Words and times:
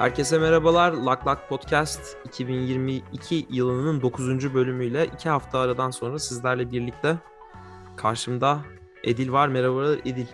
Herkese 0.00 0.38
merhabalar. 0.38 0.92
Lak 0.92 1.26
Lak 1.26 1.48
Podcast 1.48 2.16
2022 2.24 3.46
yılının 3.50 4.00
9. 4.02 4.54
bölümüyle 4.54 5.06
2 5.06 5.28
hafta 5.28 5.58
aradan 5.58 5.90
sonra 5.90 6.18
sizlerle 6.18 6.70
birlikte 6.70 7.16
karşımda 7.96 8.60
Edil 9.04 9.32
var. 9.32 9.48
Merhabalar 9.48 9.98
Edil. 10.04 10.26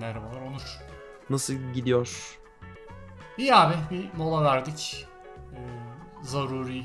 Merhabalar 0.00 0.40
Onur. 0.40 0.78
Nasıl 1.30 1.54
gidiyor? 1.54 2.38
İyi 3.38 3.54
abi 3.54 3.74
bir 3.90 4.10
mola 4.16 4.44
verdik. 4.44 5.06
Ee, 5.52 5.58
zaruri 6.22 6.82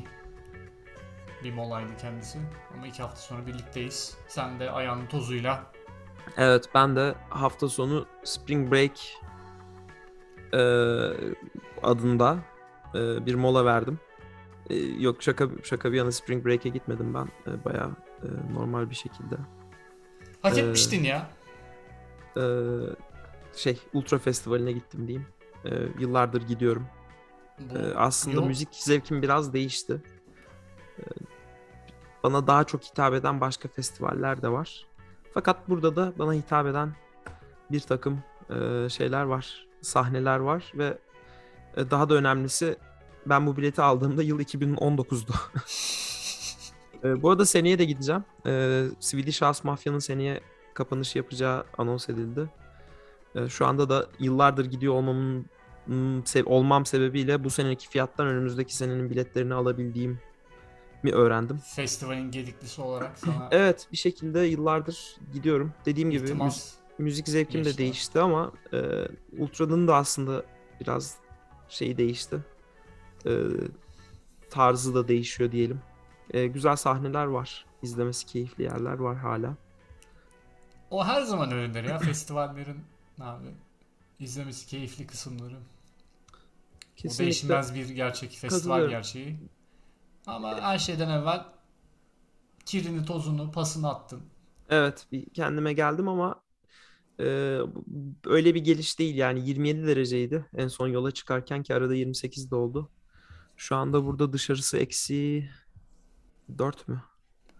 bir 1.43 1.53
molaydı 1.53 1.97
kendisi. 2.01 2.39
Ama 2.73 2.87
iki 2.87 3.01
hafta 3.01 3.17
sonra 3.17 3.47
birlikteyiz. 3.47 4.17
Sen 4.27 4.59
de 4.59 4.71
ayağının 4.71 5.07
tozuyla. 5.07 5.63
Evet 6.37 6.65
ben 6.75 6.95
de 6.95 7.15
hafta 7.29 7.69
sonu 7.69 8.05
Spring 8.23 8.71
Break 8.71 8.99
e, 10.53 10.59
adında 11.83 12.37
e, 12.95 13.25
bir 13.25 13.35
mola 13.35 13.65
verdim. 13.65 13.99
E, 14.69 14.75
yok 14.77 15.23
şaka 15.23 15.47
şaka 15.63 15.91
bir 15.91 15.97
yana 15.97 16.11
Spring 16.11 16.45
Break'e 16.45 16.69
gitmedim 16.69 17.13
ben. 17.13 17.27
E, 17.51 17.65
bayağı 17.65 17.91
e, 18.23 18.27
normal 18.53 18.89
bir 18.89 18.95
şekilde. 18.95 19.35
Hak 20.41 20.57
Ee, 20.57 20.61
etmiştin 20.61 21.03
ya. 21.03 21.29
E, 22.37 22.43
şey 23.55 23.79
Ultra 23.93 24.17
Festivali'ne 24.17 24.71
gittim 24.71 25.07
diyeyim. 25.07 25.27
E, 25.65 25.69
yıllardır 25.99 26.41
gidiyorum. 26.41 26.85
Bu 27.59 27.77
Ee, 27.77 27.93
aslında 27.95 28.35
yol- 28.35 28.45
müzik 28.47 28.69
zevkim 28.75 29.21
biraz 29.21 29.53
değişti. 29.53 30.01
Ee, 30.99 31.03
bana 32.23 32.47
daha 32.47 32.63
çok 32.63 32.83
hitap 32.83 33.13
eden 33.13 33.41
başka 33.41 33.67
festivaller 33.69 34.41
de 34.41 34.49
var. 34.51 34.87
Fakat 35.33 35.69
burada 35.69 35.95
da 35.95 36.13
bana 36.19 36.33
hitap 36.33 36.67
eden 36.67 36.93
bir 37.71 37.79
takım 37.79 38.19
e, 38.49 38.89
şeyler 38.89 39.23
var, 39.23 39.67
sahneler 39.81 40.39
var 40.39 40.71
ve 40.75 40.97
e, 41.77 41.91
daha 41.91 42.09
da 42.09 42.13
önemlisi 42.13 42.77
ben 43.25 43.47
bu 43.47 43.57
bileti 43.57 43.81
aldığımda 43.81 44.23
yıl 44.23 44.39
2019'du. 44.39 45.33
E, 47.03 47.21
bu 47.21 47.29
arada 47.29 47.45
seneye 47.45 47.79
de 47.79 47.85
gideceğim. 47.85 48.23
E, 48.45 48.85
Swedish 48.99 49.41
House 49.41 49.61
Mafya'nın 49.63 49.99
seneye 49.99 50.41
kapanış 50.73 51.15
yapacağı 51.15 51.65
anons 51.77 52.09
edildi. 52.09 52.49
E, 53.35 53.49
şu 53.49 53.65
anda 53.65 53.89
da 53.89 54.07
yıllardır 54.19 54.65
gidiyor 54.65 54.93
olmamın 54.93 55.45
olmam 56.45 56.85
sebebiyle 56.85 57.43
bu 57.43 57.49
seneki 57.49 57.89
fiyattan 57.89 58.27
önümüzdeki 58.27 58.75
senenin 58.75 59.09
biletlerini 59.09 59.53
alabildiğim 59.53 60.19
mi 61.03 61.11
öğrendim. 61.11 61.57
Festivalin 61.57 62.31
gediklisi 62.31 62.81
olarak 62.81 63.19
sana 63.19 63.47
Evet 63.51 63.87
bir 63.91 63.97
şekilde 63.97 64.39
yıllardır 64.39 65.15
gidiyorum. 65.33 65.73
Dediğim 65.85 66.11
gibi 66.11 66.23
iltimas. 66.23 66.73
Müzik 66.99 67.27
zevkim 67.27 67.65
de 67.65 67.77
değişti 67.77 68.19
ama 68.19 68.51
e, 68.73 68.79
Ultra'nın 69.37 69.87
da 69.87 69.95
aslında 69.95 70.45
biraz 70.81 71.17
şeyi 71.69 71.97
değişti. 71.97 72.45
E, 73.25 73.31
tarzı 74.49 74.95
da 74.95 75.07
değişiyor 75.07 75.51
diyelim. 75.51 75.81
E, 76.31 76.47
güzel 76.47 76.75
sahneler 76.75 77.25
var. 77.25 77.65
İzlemesi 77.81 78.25
keyifli 78.25 78.63
yerler 78.63 78.99
var 78.99 79.17
hala. 79.17 79.57
O 80.89 81.05
her 81.05 81.21
zaman 81.21 81.51
öyledir 81.51 81.83
ya 81.83 81.99
festivallerin 81.99 82.85
abi. 83.21 83.47
izlemesi 84.19 84.67
keyifli 84.67 85.07
kısımları. 85.07 85.57
O 85.57 85.65
Kesinlikle. 86.95 87.23
değişmez 87.25 87.75
bir 87.75 87.89
gerçek 87.89 88.31
festival 88.31 88.85
gerçeği. 88.89 89.39
Ama 90.27 90.61
her 90.61 90.77
şeyden 90.79 91.09
evvel 91.09 91.45
kirini, 92.65 93.05
tozunu, 93.05 93.51
pasını 93.51 93.89
attın. 93.89 94.21
Evet 94.69 95.07
bir 95.11 95.29
kendime 95.33 95.73
geldim 95.73 96.07
ama 96.07 96.41
öyle 98.25 98.55
bir 98.55 98.59
geliş 98.63 98.99
değil 98.99 99.15
yani 99.15 99.47
27 99.49 99.87
dereceydi 99.87 100.45
en 100.55 100.67
son 100.67 100.87
yola 100.87 101.11
çıkarken 101.11 101.63
ki 101.63 101.75
arada 101.75 101.95
28 101.95 102.51
de 102.51 102.55
oldu. 102.55 102.89
Şu 103.57 103.75
anda 103.75 104.05
burada 104.05 104.33
dışarısı 104.33 104.77
eksi 104.77 105.49
4 106.57 106.87
mü? 106.87 107.03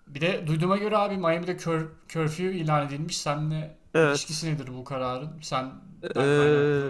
Bir 0.08 0.22
de 0.22 0.44
duyduğuma 0.48 0.78
göre 0.78 0.98
abi 0.98 1.18
Miami'de 1.18 1.58
kör, 1.58 1.86
curfew 2.08 2.52
ilan 2.54 2.88
edilmiş. 2.88 3.18
Seninle 3.18 3.78
Evet. 3.94 4.10
ilişkisi 4.12 4.54
nedir 4.54 4.68
bu 4.78 4.84
kararın? 4.84 5.30
Sen 5.42 5.72
Ee, 6.18 6.90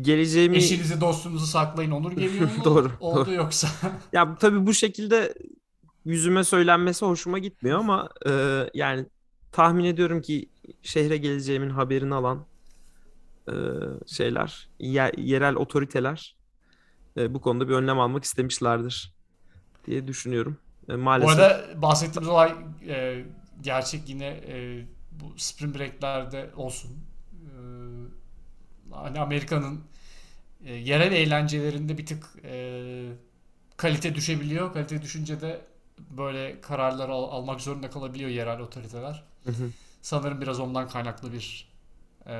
geleceğimi 0.00 0.56
eşinizi 0.56 1.00
dostunuzu 1.00 1.46
saklayın 1.46 1.90
Onur 1.90 2.12
geliyor 2.12 2.50
mu? 2.56 2.64
Doğru, 2.64 2.90
Oldu 3.00 3.26
doğru. 3.26 3.32
yoksa. 3.34 3.68
ya 4.12 4.36
tabii 4.40 4.66
bu 4.66 4.74
şekilde 4.74 5.34
yüzüme 6.04 6.44
söylenmesi 6.44 7.04
hoşuma 7.06 7.38
gitmiyor 7.38 7.78
ama 7.78 8.08
e, 8.26 8.30
yani 8.74 9.06
tahmin 9.52 9.84
ediyorum 9.84 10.20
ki 10.20 10.48
şehre 10.82 11.16
geleceğimin 11.16 11.70
haberini 11.70 12.14
alan 12.14 12.48
e, 13.48 13.52
şeyler, 14.06 14.70
ye- 14.80 15.12
yerel 15.16 15.54
otoriteler 15.56 16.36
e, 17.18 17.34
bu 17.34 17.40
konuda 17.40 17.68
bir 17.68 17.74
önlem 17.74 18.00
almak 18.00 18.24
istemişlerdir 18.24 19.14
diye 19.86 20.08
düşünüyorum. 20.08 20.60
E, 20.90 20.96
bu 21.18 21.28
maalesef. 21.28 21.30
arada 21.30 21.82
bahsettiğimiz 21.82 22.28
olay 22.28 22.54
e, 22.88 23.24
gerçek 23.60 24.08
yine 24.08 24.26
e, 24.26 24.84
bu 25.12 25.34
Spring 25.38 25.76
Break'lerde 25.78 26.50
olsun. 26.56 27.04
E, 27.32 28.94
hani 28.94 29.20
Amerika'nın 29.20 29.80
e, 30.66 30.74
yerel 30.74 31.12
eğlencelerinde 31.12 31.98
bir 31.98 32.06
tık 32.06 32.26
e, 32.44 33.12
kalite 33.76 34.14
düşebiliyor. 34.14 34.72
Kalite 34.72 35.02
düşünce 35.02 35.40
de 35.40 35.60
böyle 35.98 36.60
kararlar 36.60 37.08
al- 37.08 37.30
almak 37.30 37.60
zorunda 37.60 37.90
kalabiliyor 37.90 38.30
yerel 38.30 38.60
otoriteler. 38.60 39.24
Hı 39.44 39.50
hı. 39.52 39.72
Sanırım 40.02 40.40
biraz 40.40 40.60
ondan 40.60 40.88
kaynaklı 40.88 41.32
bir 41.32 41.72
e, 42.26 42.34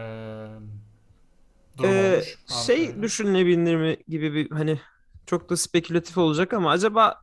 durum 1.79 1.97
Ee, 1.97 1.99
olmuş. 1.99 2.39
şey 2.47 3.03
Ankara'da. 3.03 3.03
düşünülebilir 3.03 3.77
mi 3.77 3.97
gibi 4.09 4.35
bir 4.35 4.51
hani 4.51 4.81
çok 5.27 5.51
da 5.51 5.57
spekülatif 5.57 6.19
olacak 6.19 6.53
ama 6.53 6.71
acaba 6.71 7.23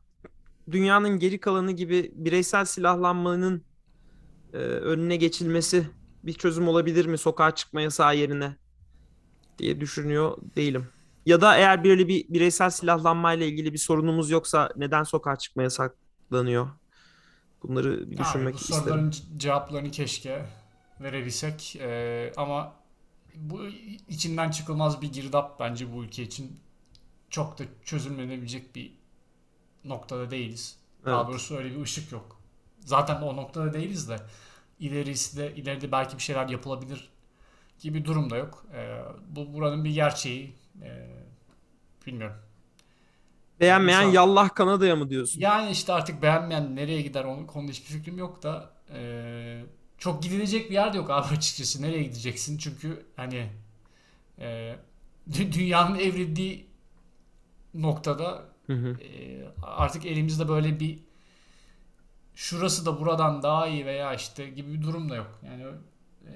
dünyanın 0.71 1.19
geri 1.19 1.39
kalanı 1.39 1.71
gibi 1.71 2.11
bireysel 2.15 2.65
silahlanmanın 2.65 3.65
e, 4.53 4.57
önüne 4.59 5.15
geçilmesi 5.17 5.87
bir 6.23 6.33
çözüm 6.33 6.67
olabilir 6.67 7.05
mi 7.05 7.17
sokağa 7.17 7.55
çıkma 7.55 7.81
yasağı 7.81 8.17
yerine 8.17 8.57
diye 9.59 9.81
düşünüyor 9.81 10.37
değilim. 10.55 10.93
Ya 11.25 11.41
da 11.41 11.57
eğer 11.57 11.83
böyle 11.83 12.07
bir 12.07 12.25
bireysel 12.29 12.69
silahlanmayla 12.69 13.45
ilgili 13.45 13.73
bir 13.73 13.77
sorunumuz 13.77 14.29
yoksa 14.29 14.69
neden 14.75 15.03
sokağa 15.03 15.35
çıkma 15.37 15.63
yasaklanıyor? 15.63 16.69
Bunları 17.67 18.11
bir 18.11 18.15
Abi 18.15 18.23
düşünmek 18.23 18.53
bu 18.53 18.57
isterim. 18.57 18.83
soruların 18.83 19.13
cevaplarını 19.37 19.91
keşke 19.91 20.45
verebilsek. 21.01 21.75
Ee, 21.75 22.33
ama 22.37 22.73
bu 23.35 23.61
içinden 24.09 24.51
çıkılmaz 24.51 25.01
bir 25.01 25.13
girdap 25.13 25.59
bence 25.59 25.93
bu 25.93 26.03
ülke 26.03 26.23
için. 26.23 26.59
Çok 27.29 27.59
da 27.59 27.63
çözümlenebilecek 27.85 28.75
bir 28.75 28.93
noktada 29.83 30.31
değiliz. 30.31 30.77
Daha 31.05 31.17
Evet. 31.21 31.27
doğrusu 31.27 31.57
öyle 31.57 31.75
bir 31.75 31.81
ışık 31.81 32.11
yok. 32.11 32.39
Zaten 32.79 33.21
o 33.21 33.35
noktada 33.35 33.73
değiliz 33.73 34.09
de 34.09 34.17
ilerisi 34.79 35.37
de 35.37 35.55
ileride 35.55 35.91
belki 35.91 36.17
bir 36.17 36.21
şeyler 36.23 36.49
yapılabilir 36.49 37.09
gibi 37.79 38.05
durum 38.05 38.29
da 38.29 38.37
yok. 38.37 38.65
Ee, 38.73 39.01
bu 39.29 39.53
buranın 39.53 39.83
bir 39.83 39.93
gerçeği. 39.93 40.55
Ee, 40.81 41.07
bilmiyorum. 42.07 42.37
Beğenmeyen 43.59 44.01
İnsan- 44.01 44.13
yallah 44.13 44.49
Kanada'ya 44.55 44.95
mı 44.95 45.09
diyorsun? 45.09 45.41
Yani 45.41 45.71
işte 45.71 45.93
artık 45.93 46.21
beğenmeyen 46.21 46.75
nereye 46.75 47.01
gider 47.01 47.23
onun 47.23 47.45
konuda 47.45 47.71
hiçbir 47.71 47.87
fikrim 47.97 48.17
yok 48.17 48.43
da 48.43 48.69
eee, 48.93 49.65
çok 49.97 50.23
gidilecek 50.23 50.69
bir 50.69 50.73
yer 50.75 50.93
de 50.93 50.97
yok 50.97 51.09
abi 51.09 51.35
açıkçası. 51.35 51.81
Nereye 51.81 52.03
gideceksin? 52.03 52.57
Çünkü 52.57 53.05
hani 53.15 53.49
dü- 55.31 55.53
dünyanın 55.53 55.95
evrildiği 55.99 56.67
noktada 57.73 58.45
Hı 58.67 58.73
hı. 58.73 58.97
eee, 59.01 59.47
artık 59.63 60.05
elimizde 60.05 60.47
böyle 60.49 60.79
bir 60.79 60.99
şurası 62.35 62.85
da 62.85 62.99
buradan 62.99 63.43
daha 63.43 63.67
iyi 63.67 63.85
veya 63.85 64.13
işte 64.13 64.49
gibi 64.49 64.73
bir 64.73 64.81
durum 64.81 65.09
da 65.09 65.15
yok. 65.15 65.39
Yani 65.45 65.63
eee, 66.27 66.33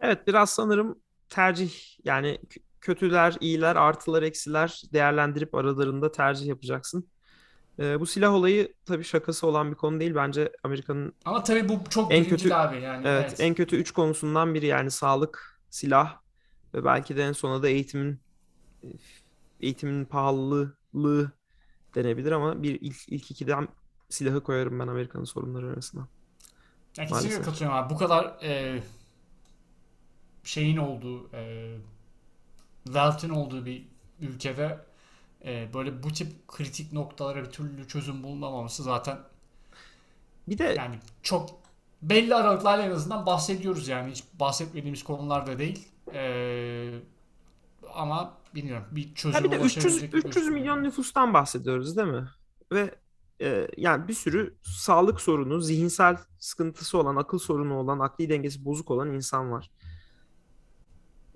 Evet 0.00 0.26
biraz 0.26 0.50
sanırım 0.50 0.98
tercih 1.28 1.72
yani 2.04 2.38
kötüler, 2.84 3.36
iyiler, 3.40 3.76
artılar, 3.76 4.22
eksiler 4.22 4.82
değerlendirip 4.92 5.54
aralarında 5.54 6.12
tercih 6.12 6.46
yapacaksın. 6.46 7.08
Ee, 7.78 8.00
bu 8.00 8.06
silah 8.06 8.32
olayı 8.34 8.74
tabii 8.86 9.04
şakası 9.04 9.46
olan 9.46 9.70
bir 9.70 9.76
konu 9.76 10.00
değil. 10.00 10.14
Bence 10.14 10.52
Amerika'nın 10.64 11.12
ama 11.24 11.42
tabii 11.42 11.68
bu 11.68 11.78
çok 11.90 12.12
En 12.12 12.24
kötü- 12.24 12.52
abi 12.54 12.80
yani. 12.80 13.08
evet, 13.08 13.26
evet. 13.28 13.40
en 13.40 13.54
kötü 13.54 13.76
üç 13.76 13.90
konusundan 13.90 14.54
biri 14.54 14.66
yani 14.66 14.90
sağlık, 14.90 15.60
silah 15.70 16.16
ve 16.74 16.84
belki 16.84 17.16
de 17.16 17.22
en 17.22 17.32
sona 17.32 17.62
da 17.62 17.68
eğitimin 17.68 18.20
eğitimin 19.60 20.04
pahalılığı 20.04 21.32
denebilir 21.94 22.32
ama 22.32 22.62
bir 22.62 22.80
ilk, 22.80 23.08
ilk 23.08 23.30
ikiden 23.30 23.68
silahı 24.08 24.42
koyarım 24.42 24.80
ben 24.80 24.88
Amerika'nın 24.88 25.24
sorunları 25.24 25.66
arasına. 25.66 26.08
Ya 26.96 27.06
kesinlikle 27.06 27.42
katılıyorum 27.42 27.76
abi. 27.78 27.94
Bu 27.94 27.98
kadar 27.98 28.24
e, 28.42 28.82
şeyin 30.44 30.76
olduğu, 30.76 31.30
e, 31.34 31.74
wealth'in 32.84 33.30
olduğu 33.30 33.66
bir 33.66 33.88
ülkede 34.20 34.78
e, 35.44 35.74
böyle 35.74 36.02
bu 36.02 36.12
tip 36.12 36.48
kritik 36.48 36.92
noktalara 36.92 37.44
bir 37.44 37.50
türlü 37.50 37.88
çözüm 37.88 38.22
bulunamaması 38.22 38.82
zaten 38.82 39.18
Bir 40.48 40.58
de 40.58 40.64
yani 40.64 40.98
çok 41.22 41.50
belli 42.02 42.34
aralıklarla 42.34 42.84
en 42.84 42.90
azından 42.90 43.26
bahsediyoruz 43.26 43.88
yani 43.88 44.10
hiç 44.10 44.24
bahsetmediğimiz 44.40 45.04
konularda 45.04 45.58
değil. 45.58 45.88
E, 46.14 47.00
ama 47.94 48.34
bilmiyorum 48.54 48.86
bir 48.90 49.14
çözüm 49.14 49.44
bir 49.44 49.50
de 49.50 49.56
300 49.56 49.84
ulaşabilecek 49.84 50.26
300 50.26 50.48
milyon 50.48 50.82
nüfustan 50.82 51.34
bahsediyoruz 51.34 51.96
değil 51.96 52.08
mi? 52.08 52.28
Ve 52.72 52.94
e, 53.40 53.68
yani 53.76 54.08
bir 54.08 54.14
sürü 54.14 54.54
sağlık 54.62 55.20
sorunu, 55.20 55.60
zihinsel 55.60 56.16
sıkıntısı 56.38 56.98
olan, 56.98 57.16
akıl 57.16 57.38
sorunu 57.38 57.78
olan, 57.78 57.98
akli 57.98 58.28
dengesi 58.28 58.64
bozuk 58.64 58.90
olan 58.90 59.10
insan 59.10 59.52
var. 59.52 59.70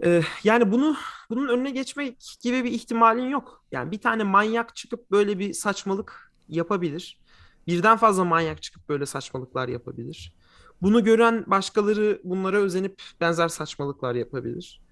E, 0.05 0.23
yani 0.45 0.73
bunu 0.73 0.97
bunun 1.31 1.49
önüne 1.49 1.71
geçmek 1.71 2.37
gibi 2.43 2.65
bir 2.65 2.71
ihtimalin 2.71 3.29
yok. 3.29 3.65
Yani 3.73 3.91
bir 3.91 4.00
tane 4.00 4.25
manyak 4.25 4.77
çıkıp 4.77 5.11
böyle 5.11 5.39
bir 5.39 5.53
saçmalık 5.53 6.33
yapabilir. 6.49 7.21
Birden 7.67 7.97
fazla 7.97 8.25
manyak 8.25 8.62
çıkıp 8.62 8.89
böyle 8.89 9.06
saçmalıklar 9.06 9.69
yapabilir. 9.69 10.35
Bunu 10.83 11.05
gören 11.05 11.45
başkaları 11.47 12.21
bunlara 12.25 12.56
özenip 12.56 13.03
benzer 13.21 13.49
saçmalıklar 13.49 14.15
yapabilir. 14.15 14.83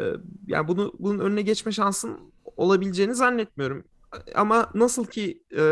Ee, 0.00 0.12
yani 0.46 0.68
bunu 0.68 0.92
bunun 0.98 1.18
önüne 1.18 1.42
geçme 1.42 1.72
şansın 1.72 2.32
olabileceğini 2.56 3.14
zannetmiyorum. 3.14 3.84
Ama 4.34 4.70
nasıl 4.74 5.06
ki 5.06 5.42
e, 5.56 5.62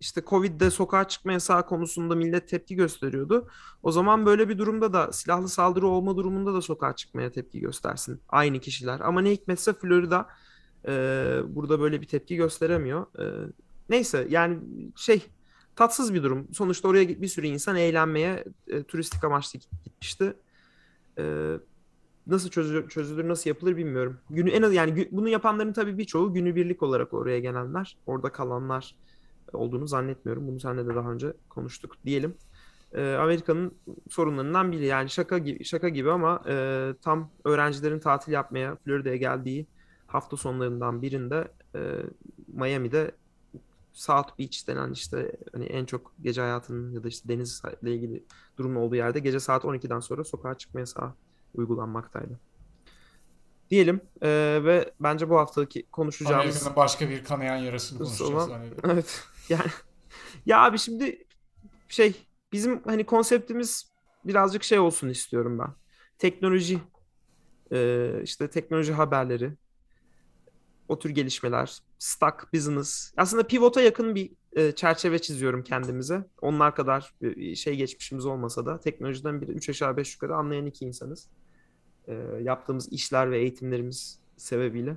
işte 0.00 0.22
Covid'de 0.26 0.70
sokağa 0.70 1.08
çıkma 1.08 1.32
yasağı 1.32 1.66
konusunda 1.66 2.14
millet 2.14 2.48
tepki 2.48 2.76
gösteriyordu. 2.76 3.48
O 3.82 3.92
zaman 3.92 4.26
böyle 4.26 4.48
bir 4.48 4.58
durumda 4.58 4.92
da 4.92 5.12
silahlı 5.12 5.48
saldırı 5.48 5.86
olma 5.86 6.16
durumunda 6.16 6.54
da 6.54 6.60
sokağa 6.60 6.96
çıkmaya 6.96 7.32
tepki 7.32 7.60
göstersin 7.60 8.20
aynı 8.28 8.60
kişiler. 8.60 9.00
Ama 9.00 9.20
ne 9.20 9.30
hikmetse 9.30 9.72
Florida 9.72 10.28
e, 10.86 10.92
burada 11.48 11.80
böyle 11.80 12.00
bir 12.00 12.06
tepki 12.06 12.36
gösteremiyor. 12.36 13.06
E, 13.18 13.52
neyse 13.88 14.26
yani 14.30 14.58
şey 14.96 15.26
tatsız 15.76 16.14
bir 16.14 16.22
durum. 16.22 16.48
Sonuçta 16.54 16.88
oraya 16.88 17.08
bir 17.08 17.28
sürü 17.28 17.46
insan 17.46 17.76
eğlenmeye 17.76 18.44
e, 18.68 18.82
turistik 18.82 19.24
amaçlı 19.24 19.58
gitmişti. 19.84 20.34
E, 21.18 21.24
nasıl 22.26 22.50
çözülür, 22.50 22.88
çözülür, 22.88 23.28
nasıl 23.28 23.50
yapılır 23.50 23.76
bilmiyorum. 23.76 24.18
Günü 24.30 24.50
en 24.50 24.62
az 24.62 24.74
yani 24.74 25.08
bunu 25.10 25.28
yapanların 25.28 25.72
tabii 25.72 25.98
birçoğu 25.98 26.34
günübirlik 26.34 26.82
olarak 26.82 27.14
oraya 27.14 27.38
gelenler, 27.38 27.96
orada 28.06 28.32
kalanlar 28.32 28.96
olduğunu 29.52 29.86
zannetmiyorum. 29.88 30.48
Bunu 30.48 30.60
seninle 30.60 30.86
de 30.86 30.94
daha 30.94 31.12
önce 31.12 31.32
konuştuk 31.48 31.96
diyelim. 32.04 32.34
E, 32.94 33.14
Amerika'nın 33.14 33.74
sorunlarından 34.10 34.72
biri 34.72 34.86
yani 34.86 35.10
şaka 35.10 35.38
gibi 35.38 35.64
şaka 35.64 35.88
gibi 35.88 36.10
ama 36.10 36.42
e, 36.48 36.94
tam 37.02 37.30
öğrencilerin 37.44 37.98
tatil 37.98 38.32
yapmaya 38.32 38.76
Florida'ya 38.76 39.16
geldiği 39.16 39.66
hafta 40.06 40.36
sonlarından 40.36 41.02
birinde 41.02 41.48
e, 41.74 41.80
Miami'de 42.48 43.12
South 43.92 44.38
Beach 44.38 44.68
denen 44.68 44.92
işte 44.92 45.36
hani 45.52 45.64
en 45.64 45.84
çok 45.84 46.12
gece 46.22 46.40
hayatının 46.40 46.92
ya 46.92 47.04
da 47.04 47.08
işte 47.08 47.28
denizle 47.28 47.94
ilgili 47.94 48.24
durumun 48.58 48.76
olduğu 48.76 48.94
yerde 48.94 49.18
gece 49.20 49.40
saat 49.40 49.64
12'den 49.64 50.00
sonra 50.00 50.24
sokağa 50.24 50.54
çıkma 50.54 50.80
yasağı 50.80 51.14
uygulanmaktaydı. 51.54 52.40
Diyelim 53.70 54.00
e, 54.22 54.28
ve 54.64 54.92
bence 55.00 55.30
bu 55.30 55.38
haftaki 55.38 55.86
konuşacağımız... 55.90 56.56
Amerika'nın 56.56 56.76
başka 56.76 57.10
bir 57.10 57.24
kanayan 57.24 57.56
yarasını 57.56 57.98
konuşacağız. 57.98 58.32
Olan, 58.32 58.62
evet. 58.84 59.24
Yani 59.48 59.70
ya 60.46 60.64
abi 60.64 60.78
şimdi 60.78 61.26
şey 61.88 62.26
bizim 62.52 62.82
hani 62.82 63.06
konseptimiz 63.06 63.92
birazcık 64.24 64.64
şey 64.64 64.78
olsun 64.78 65.08
istiyorum 65.08 65.58
ben. 65.58 65.74
Teknoloji 66.18 66.78
e, 67.72 68.10
işte 68.22 68.50
teknoloji 68.50 68.92
haberleri 68.92 69.52
o 70.88 70.98
tür 70.98 71.10
gelişmeler, 71.10 71.78
stock 71.98 72.52
business. 72.52 73.12
Aslında 73.16 73.46
pivota 73.46 73.82
yakın 73.82 74.14
bir 74.14 74.32
e, 74.52 74.72
çerçeve 74.72 75.18
çiziyorum 75.18 75.64
kendimize. 75.64 76.24
Onlar 76.40 76.74
kadar 76.74 77.14
e, 77.20 77.54
şey 77.54 77.76
geçmişimiz 77.76 78.26
olmasa 78.26 78.66
da 78.66 78.80
teknolojiden 78.80 79.40
bir 79.40 79.48
üç 79.48 79.68
aşağı 79.68 79.96
beş 79.96 80.14
yukarı 80.14 80.36
anlayan 80.36 80.66
iki 80.66 80.84
insanız. 80.84 81.28
E, 82.08 82.14
yaptığımız 82.42 82.92
işler 82.92 83.30
ve 83.30 83.38
eğitimlerimiz 83.38 84.18
sebebiyle. 84.36 84.96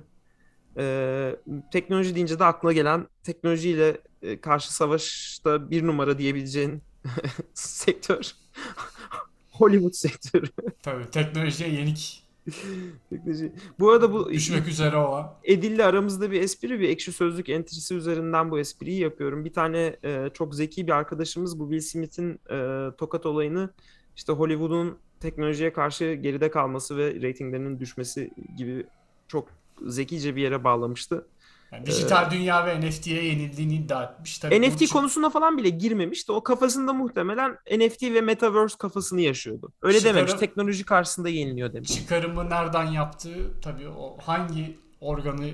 E, 0.78 1.36
teknoloji 1.72 2.14
deyince 2.14 2.38
de 2.38 2.44
aklına 2.44 2.72
gelen 2.72 3.06
teknolojiyle 3.22 4.00
e, 4.22 4.40
karşı 4.40 4.74
savaşta 4.74 5.70
bir 5.70 5.86
numara 5.86 6.18
diyebileceğin 6.18 6.82
sektör. 7.54 8.30
Hollywood 9.52 9.92
sektörü. 9.92 10.46
Tabii 10.82 11.10
teknolojiye 11.10 11.70
yenik 11.70 12.26
Teknoloji. 13.10 13.52
Bu 13.78 13.90
arada 13.90 14.12
bu 14.12 14.30
düşmek 14.30 14.68
üzere 14.68 14.96
olan. 14.96 15.34
Edil'le 15.44 15.78
aramızda 15.78 16.30
bir 16.30 16.42
espri, 16.42 16.80
bir 16.80 16.88
ekşi 16.88 17.12
sözlük 17.12 17.48
entrisi 17.48 17.94
üzerinden 17.94 18.50
bu 18.50 18.58
espriyi 18.58 19.00
yapıyorum. 19.00 19.44
Bir 19.44 19.52
tane 19.52 19.96
e, 20.04 20.30
çok 20.34 20.54
zeki 20.54 20.86
bir 20.86 20.92
arkadaşımız 20.92 21.58
bu 21.58 21.70
Will 21.70 21.90
Smith'in 21.90 22.40
e, 22.50 22.88
tokat 22.98 23.26
olayını 23.26 23.70
işte 24.16 24.32
Hollywood'un 24.32 24.98
teknolojiye 25.30 25.72
karşı 25.72 26.12
geride 26.12 26.50
kalması 26.50 26.96
ve 26.96 27.14
reytinglerinin 27.14 27.80
düşmesi 27.80 28.30
gibi 28.56 28.86
çok 29.28 29.48
zekice 29.86 30.36
bir 30.36 30.42
yere 30.42 30.64
bağlamıştı. 30.64 31.26
Yani 31.72 31.86
dijital 31.86 32.26
ee, 32.26 32.30
dünya 32.30 32.66
ve 32.66 32.80
NFT'ye 32.80 33.24
yenildiğini 33.24 33.74
iddia 33.74 34.04
etmiş. 34.04 34.38
Tabii 34.38 34.62
NFT 34.62 34.82
için... 34.82 34.92
konusuna 34.92 35.30
falan 35.30 35.58
bile 35.58 35.68
girmemişti. 35.68 36.32
O 36.32 36.42
kafasında 36.42 36.92
muhtemelen 36.92 37.58
NFT 37.78 38.02
ve 38.02 38.20
Metaverse 38.20 38.76
kafasını 38.78 39.20
yaşıyordu. 39.20 39.72
Öyle 39.82 39.98
Çıkarım, 39.98 40.16
dememiş. 40.16 40.40
Teknoloji 40.40 40.84
karşısında 40.84 41.28
yeniliyor 41.28 41.72
demiş. 41.72 41.94
Çıkarımı 41.94 42.50
nereden 42.50 42.84
yaptığı 42.84 43.60
tabii 43.60 43.88
o 43.88 44.16
hangi 44.22 44.78
organı 45.00 45.50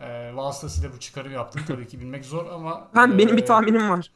e, 0.00 0.36
vasıtasıyla 0.36 0.92
bu 0.92 1.00
çıkarım 1.00 1.32
yaptığını 1.32 1.66
tabii 1.66 1.88
ki 1.88 2.00
bilmek 2.00 2.24
zor 2.24 2.46
ama 2.46 2.90
ben 2.94 3.12
e, 3.12 3.18
benim 3.18 3.36
bir 3.36 3.46
tahminim 3.46 3.90
var. 3.90 4.10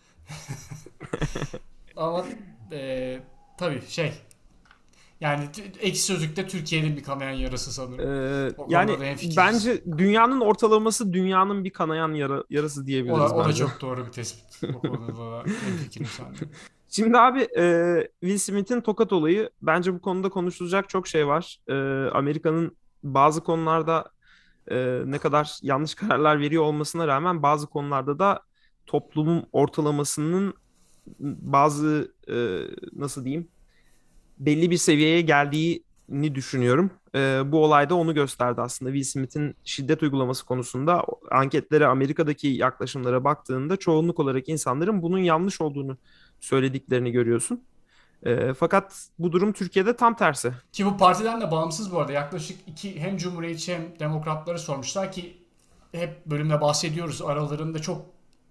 ama 1.96 2.24
e, 2.72 3.20
tabii 3.58 3.82
şey 3.88 4.12
yani 5.20 5.48
ekşi 5.80 6.02
sözlükte 6.02 6.48
Türkiye'nin 6.48 6.96
bir 6.96 7.02
kanayan 7.02 7.32
yarası 7.32 7.72
sanırım. 7.72 8.10
Ee, 8.46 8.52
yani 8.68 9.16
bence 9.36 9.84
dünyanın 9.98 10.40
ortalaması 10.40 11.12
dünyanın 11.12 11.64
bir 11.64 11.70
kanayan 11.70 12.12
yara, 12.12 12.44
yarası 12.50 12.86
diyebiliriz. 12.86 13.18
O 13.18 13.30
da, 13.30 13.34
o 13.34 13.44
da 13.44 13.52
çok 13.52 13.80
doğru 13.80 14.06
bir 14.06 14.12
tespit. 14.12 14.74
O 14.74 14.80
konuda 14.80 15.44
Şimdi 16.88 17.18
abi 17.18 17.48
e, 17.58 17.64
Will 18.20 18.38
Smith'in 18.38 18.80
tokat 18.80 19.12
olayı 19.12 19.50
bence 19.62 19.94
bu 19.94 20.00
konuda 20.00 20.28
konuşulacak 20.28 20.88
çok 20.88 21.08
şey 21.08 21.26
var. 21.26 21.60
E, 21.68 21.74
Amerika'nın 22.10 22.76
bazı 23.02 23.44
konularda 23.44 24.10
e, 24.70 25.02
ne 25.04 25.18
kadar 25.18 25.58
yanlış 25.62 25.94
kararlar 25.94 26.40
veriyor 26.40 26.62
olmasına 26.62 27.06
rağmen 27.06 27.42
bazı 27.42 27.66
konularda 27.66 28.18
da 28.18 28.40
toplumun 28.86 29.46
ortalamasının 29.52 30.54
bazı 31.18 32.14
e, 32.28 32.36
nasıl 32.92 33.24
diyeyim 33.24 33.48
belli 34.40 34.70
bir 34.70 34.76
seviyeye 34.76 35.20
geldiğini 35.20 36.34
düşünüyorum. 36.34 36.90
E, 37.14 37.42
bu 37.52 37.64
olayda 37.64 37.94
onu 37.94 38.14
gösterdi 38.14 38.60
aslında. 38.60 38.92
Will 38.92 39.10
Smith'in 39.10 39.54
şiddet 39.64 40.02
uygulaması 40.02 40.46
konusunda 40.46 41.04
anketlere, 41.30 41.86
Amerika'daki 41.86 42.48
yaklaşımlara 42.48 43.24
baktığında 43.24 43.76
çoğunluk 43.76 44.20
olarak 44.20 44.48
insanların 44.48 45.02
bunun 45.02 45.18
yanlış 45.18 45.60
olduğunu 45.60 45.96
söylediklerini 46.40 47.12
görüyorsun. 47.12 47.64
E, 48.22 48.54
fakat 48.54 49.08
bu 49.18 49.32
durum 49.32 49.52
Türkiye'de 49.52 49.96
tam 49.96 50.16
tersi. 50.16 50.52
Ki 50.72 50.86
bu 50.86 50.96
partiden 50.96 51.40
de 51.40 51.50
bağımsız 51.50 51.92
bu 51.92 52.00
arada. 52.00 52.12
Yaklaşık 52.12 52.58
iki 52.66 53.00
hem 53.00 53.16
Cumhuriyetçi 53.16 53.74
hem 53.74 53.82
Demokratları 54.00 54.58
sormuşlar 54.58 55.12
ki 55.12 55.36
hep 55.92 56.26
bölümde 56.26 56.60
bahsediyoruz. 56.60 57.22
Aralarında 57.22 57.78
çok 57.78 58.02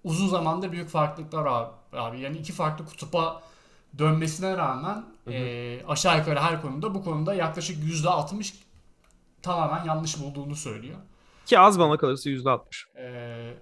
uzun 0.04 0.28
zamandır 0.28 0.72
büyük 0.72 0.90
farklılıklar 0.90 1.46
abi. 1.46 1.70
abi. 1.94 2.20
Yani 2.20 2.38
iki 2.38 2.54
farklı 2.54 2.86
kutupa 2.86 3.42
dönmesine 3.98 4.58
rağmen 4.58 5.04
hı 5.30 5.38
hı. 5.38 5.44
E, 5.44 5.86
aşağı 5.88 6.18
yukarı 6.18 6.40
her 6.40 6.62
konuda 6.62 6.96
bu 6.96 7.04
konuda 7.04 7.34
yaklaşık 7.34 7.84
%60 7.84 8.54
tamamen 9.42 9.86
yanlış 9.86 10.22
bulduğunu 10.22 10.56
söylüyor. 10.56 10.98
Ki 11.46 11.60
az 11.60 11.80
bana 11.80 11.98
kalırsa 11.98 12.30
%60. 12.30 12.60
E, 12.98 13.54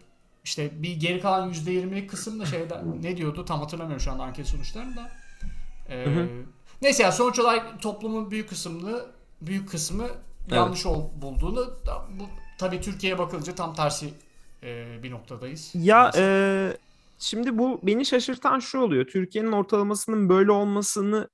işte 0.43 0.83
bir 0.83 0.99
geri 0.99 1.21
kalan 1.21 1.53
%20'lik 1.53 2.09
kısım 2.09 2.39
da 2.39 2.45
şeyde 2.45 2.81
ne 3.01 3.17
diyordu 3.17 3.45
tam 3.45 3.59
hatırlamıyorum 3.59 4.01
şu 4.01 4.11
anda 4.11 4.23
anket 4.23 4.47
sonuçlarını 4.47 4.95
da. 4.95 5.09
E, 5.89 6.05
hı 6.05 6.09
hı. 6.09 6.27
Neyse 6.81 7.03
ya 7.03 7.11
sonuç 7.11 7.39
olarak 7.39 7.81
toplumun 7.81 8.31
büyük 8.31 8.49
kısmını 8.49 9.05
büyük 9.41 9.69
kısmı 9.69 10.03
evet. 10.03 10.51
yanlış 10.51 10.85
ol, 10.85 11.09
bulduğunu 11.21 11.73
bu 12.19 12.23
tabii 12.57 12.81
Türkiye'ye 12.81 13.19
bakılınca 13.19 13.55
tam 13.55 13.75
tersi 13.75 14.13
e, 14.63 15.03
bir 15.03 15.11
noktadayız. 15.11 15.71
Ya 15.75 16.11
e, 16.17 16.77
Şimdi 17.19 17.57
bu 17.57 17.79
beni 17.83 18.05
şaşırtan 18.05 18.59
şu 18.59 18.79
oluyor. 18.79 19.05
Türkiye'nin 19.05 19.51
ortalamasının 19.51 20.29
böyle 20.29 20.51
olmasını 20.51 21.29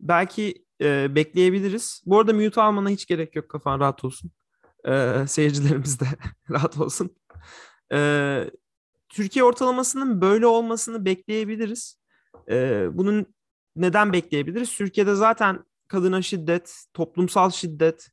belki 0.00 0.64
e, 0.80 1.14
bekleyebiliriz. 1.14 2.02
Bu 2.06 2.18
arada 2.18 2.32
mute 2.32 2.60
almana 2.60 2.88
hiç 2.88 3.06
gerek 3.06 3.36
yok. 3.36 3.48
Kafan 3.48 3.80
rahat 3.80 4.04
olsun. 4.04 4.30
E, 4.84 5.14
seyircilerimiz 5.28 6.00
de 6.00 6.06
rahat 6.50 6.78
olsun. 6.78 7.16
E, 7.92 8.50
Türkiye 9.08 9.44
ortalamasının 9.44 10.20
böyle 10.20 10.46
olmasını 10.46 11.04
bekleyebiliriz. 11.04 12.00
E, 12.50 12.86
bunun 12.92 13.26
neden 13.76 14.12
bekleyebiliriz? 14.12 14.76
Türkiye'de 14.76 15.14
zaten 15.14 15.64
kadına 15.88 16.22
şiddet, 16.22 16.84
toplumsal 16.94 17.50
şiddet, 17.50 18.08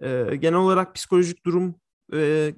e, 0.00 0.36
genel 0.36 0.58
olarak 0.58 0.94
psikolojik 0.94 1.46
durum, 1.46 1.74
e, 2.12 2.54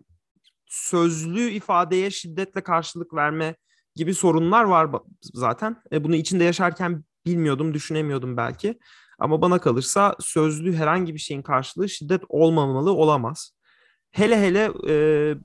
sözlü 0.66 1.50
ifadeye 1.50 2.10
şiddetle 2.10 2.60
karşılık 2.60 3.14
verme 3.14 3.56
gibi 3.94 4.14
sorunlar 4.14 4.64
var 4.64 4.90
zaten. 5.22 5.82
E, 5.92 6.04
bunu 6.04 6.16
içinde 6.16 6.44
yaşarken 6.44 7.04
bilmiyordum, 7.28 7.74
düşünemiyordum 7.74 8.36
belki. 8.36 8.78
Ama 9.18 9.42
bana 9.42 9.58
kalırsa 9.58 10.16
sözlü 10.20 10.76
herhangi 10.76 11.14
bir 11.14 11.18
şeyin 11.18 11.42
karşılığı 11.42 11.88
şiddet 11.88 12.22
olmamalı, 12.28 12.92
olamaz. 12.92 13.52
hele 14.10 14.40
hele 14.40 14.72
e, 14.88 14.94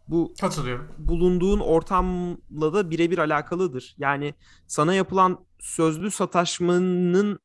bu 0.07 0.33
Katılıyorum. 0.41 0.87
bulunduğun 0.97 1.59
ortamla 1.59 2.73
da 2.73 2.89
birebir 2.89 3.17
alakalıdır. 3.17 3.95
Yani 3.97 4.33
sana 4.67 4.93
yapılan 4.93 5.45
sözlü 5.59 6.11
sataşmanın 6.11 7.39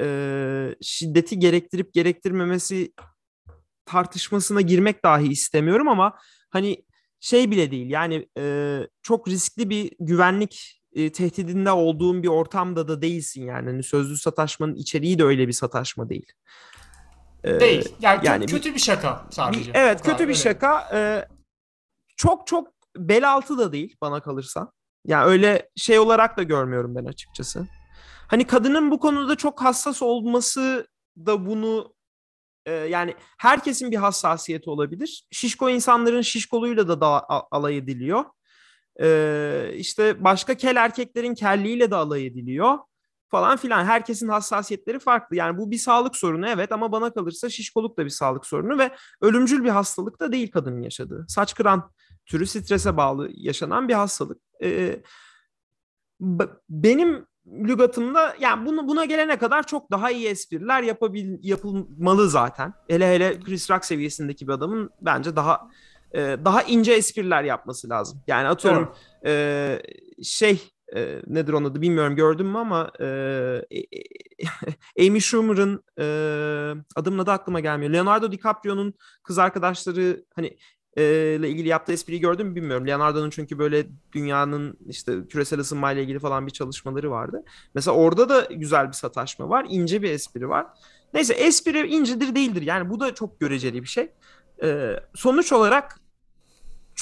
e, 0.00 0.76
şiddeti 0.80 1.38
gerektirip 1.38 1.94
gerektirmemesi 1.94 2.92
tartışmasına 3.86 4.60
girmek 4.60 5.04
dahi 5.04 5.26
istemiyorum 5.28 5.88
ama 5.88 6.18
hani 6.50 6.84
şey 7.20 7.50
bile 7.50 7.70
değil 7.70 7.90
yani 7.90 8.28
e, 8.38 8.78
çok 9.02 9.28
riskli 9.28 9.70
bir 9.70 9.92
güvenlik 10.00 10.83
e, 10.94 11.12
tehdidinde 11.12 11.70
olduğun 11.70 12.22
bir 12.22 12.28
ortamda 12.28 12.88
da 12.88 13.02
değilsin 13.02 13.44
yani. 13.44 13.70
Hani 13.70 13.82
sözlü 13.82 14.16
sataşmanın 14.16 14.74
içeriği 14.74 15.18
de 15.18 15.24
öyle 15.24 15.48
bir 15.48 15.52
sataşma 15.52 16.08
değil. 16.08 16.32
E, 17.44 17.60
değil. 17.60 17.94
Yani, 18.00 18.26
yani 18.26 18.46
kötü 18.46 18.70
bir, 18.70 18.74
bir 18.74 18.80
şaka 18.80 19.26
sadece. 19.30 19.70
Bir, 19.70 19.78
evet 19.78 20.02
kötü 20.02 20.18
bir 20.18 20.22
öyle. 20.22 20.34
şaka. 20.34 20.88
E, 20.92 21.28
çok 22.16 22.46
çok 22.46 22.68
bel 22.96 23.32
altı 23.32 23.58
da 23.58 23.72
değil 23.72 23.96
bana 24.00 24.20
kalırsa. 24.20 24.72
Yani 25.06 25.24
öyle 25.24 25.68
şey 25.76 25.98
olarak 25.98 26.36
da 26.36 26.42
görmüyorum 26.42 26.94
ben 26.96 27.04
açıkçası. 27.04 27.66
Hani 28.28 28.44
kadının 28.46 28.90
bu 28.90 29.00
konuda 29.00 29.36
çok 29.36 29.62
hassas 29.62 30.02
olması 30.02 30.86
da 31.16 31.46
bunu 31.46 31.94
e, 32.66 32.72
yani 32.72 33.14
herkesin 33.38 33.90
bir 33.90 33.96
hassasiyeti 33.96 34.70
olabilir. 34.70 35.26
Şişko 35.30 35.70
insanların 35.70 36.22
şişkoluyla 36.22 36.88
da, 36.88 37.00
da 37.00 37.26
alay 37.28 37.76
ediliyor. 37.76 38.24
E, 39.00 39.70
işte 39.74 40.24
başka 40.24 40.54
kel 40.54 40.76
erkeklerin 40.76 41.34
kelliğiyle 41.34 41.90
de 41.90 41.96
alay 41.96 42.26
ediliyor 42.26 42.78
falan 43.30 43.56
filan. 43.56 43.84
Herkesin 43.84 44.28
hassasiyetleri 44.28 44.98
farklı. 44.98 45.36
Yani 45.36 45.58
bu 45.58 45.70
bir 45.70 45.78
sağlık 45.78 46.16
sorunu 46.16 46.48
evet 46.48 46.72
ama 46.72 46.92
bana 46.92 47.14
kalırsa 47.14 47.48
şişkoluk 47.48 47.98
da 47.98 48.04
bir 48.04 48.10
sağlık 48.10 48.46
sorunu 48.46 48.78
ve 48.78 48.90
ölümcül 49.20 49.64
bir 49.64 49.68
hastalık 49.68 50.20
da 50.20 50.32
değil 50.32 50.50
kadının 50.50 50.82
yaşadığı. 50.82 51.24
Saç 51.28 51.54
kıran 51.54 51.90
türü 52.26 52.46
strese 52.46 52.96
bağlı 52.96 53.30
yaşanan 53.32 53.88
bir 53.88 53.94
hastalık. 53.94 54.38
Ee, 54.62 55.02
benim 56.68 57.26
lügatımda 57.46 58.34
yani 58.40 58.66
bunu 58.66 58.88
buna 58.88 59.04
gelene 59.04 59.38
kadar 59.38 59.66
çok 59.66 59.90
daha 59.90 60.10
iyi 60.10 60.28
espriler 60.28 60.82
yapabil 60.82 61.38
yapılmalı 61.42 62.30
zaten. 62.30 62.74
Hele 62.88 63.14
hele 63.14 63.40
Chris 63.40 63.70
Rock 63.70 63.84
seviyesindeki 63.84 64.48
bir 64.48 64.52
adamın 64.52 64.90
bence 65.00 65.36
daha 65.36 65.70
e, 66.14 66.36
daha 66.44 66.62
ince 66.62 66.92
espriler 66.92 67.44
yapması 67.44 67.88
lazım. 67.88 68.22
Yani 68.26 68.48
atıyorum 68.48 68.94
e, 69.26 69.82
şey 70.22 70.62
e, 70.96 71.22
nedir 71.26 71.52
onun 71.52 71.70
adı 71.70 71.82
bilmiyorum 71.82 72.16
gördün 72.16 72.46
mü 72.46 72.58
ama 72.58 72.90
e, 73.00 73.06
e, 73.70 73.80
e 74.98 75.06
Amy 75.08 75.20
Schumer'ın 75.20 75.84
e, 75.98 76.04
adımın 76.96 77.18
adı 77.18 77.30
aklıma 77.30 77.60
gelmiyor. 77.60 77.92
Leonardo 77.92 78.32
DiCaprio'nun 78.32 78.94
kız 79.22 79.38
arkadaşları 79.38 80.24
hani 80.34 80.56
ile 80.96 81.48
ilgili 81.48 81.68
yaptığı 81.68 81.92
espriyi 81.92 82.20
gördüm 82.20 82.46
mü 82.48 82.54
bilmiyorum. 82.54 82.86
Leonardo'nun 82.86 83.30
çünkü 83.30 83.58
böyle 83.58 83.86
dünyanın 84.12 84.78
işte 84.86 85.26
küresel 85.28 85.58
ısınma 85.58 85.92
ile 85.92 86.02
ilgili 86.02 86.18
falan 86.18 86.46
bir 86.46 86.52
çalışmaları 86.52 87.10
vardı. 87.10 87.44
Mesela 87.74 87.96
orada 87.96 88.28
da 88.28 88.40
güzel 88.50 88.88
bir 88.88 88.92
sataşma 88.92 89.48
var. 89.48 89.66
ince 89.68 90.02
bir 90.02 90.10
espri 90.10 90.48
var. 90.48 90.66
Neyse 91.14 91.34
espri 91.34 91.86
incedir 91.86 92.34
değildir. 92.34 92.62
Yani 92.62 92.90
bu 92.90 93.00
da 93.00 93.14
çok 93.14 93.40
göreceli 93.40 93.82
bir 93.82 93.88
şey. 93.88 94.10
Ee, 94.62 94.96
sonuç 95.14 95.52
olarak 95.52 96.00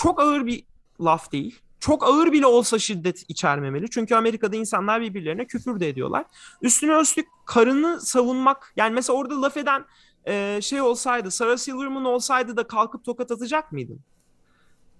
çok 0.03 0.21
ağır 0.21 0.47
bir 0.47 0.65
laf 1.01 1.33
değil. 1.33 1.61
Çok 1.81 2.05
ağır 2.05 2.33
bile 2.33 2.47
olsa 2.47 2.79
şiddet 2.79 3.25
içermemeli. 3.29 3.91
Çünkü 3.91 4.15
Amerika'da 4.15 4.57
insanlar 4.57 5.01
birbirlerine 5.01 5.47
küfür 5.47 5.81
de 5.81 5.89
ediyorlar. 5.89 6.25
Üstüne 6.63 7.01
üstlük 7.01 7.27
karını 7.47 8.01
savunmak. 8.01 8.73
Yani 8.77 8.95
mesela 8.95 9.17
orada 9.17 9.43
laf 9.43 9.57
eden 9.57 9.85
e, 10.29 10.59
şey 10.63 10.81
olsaydı, 10.81 11.31
Sarah 11.31 11.57
Silverman 11.57 12.05
olsaydı 12.05 12.57
da 12.57 12.67
kalkıp 12.67 13.05
tokat 13.05 13.31
atacak 13.31 13.73
mıydın? 13.73 14.01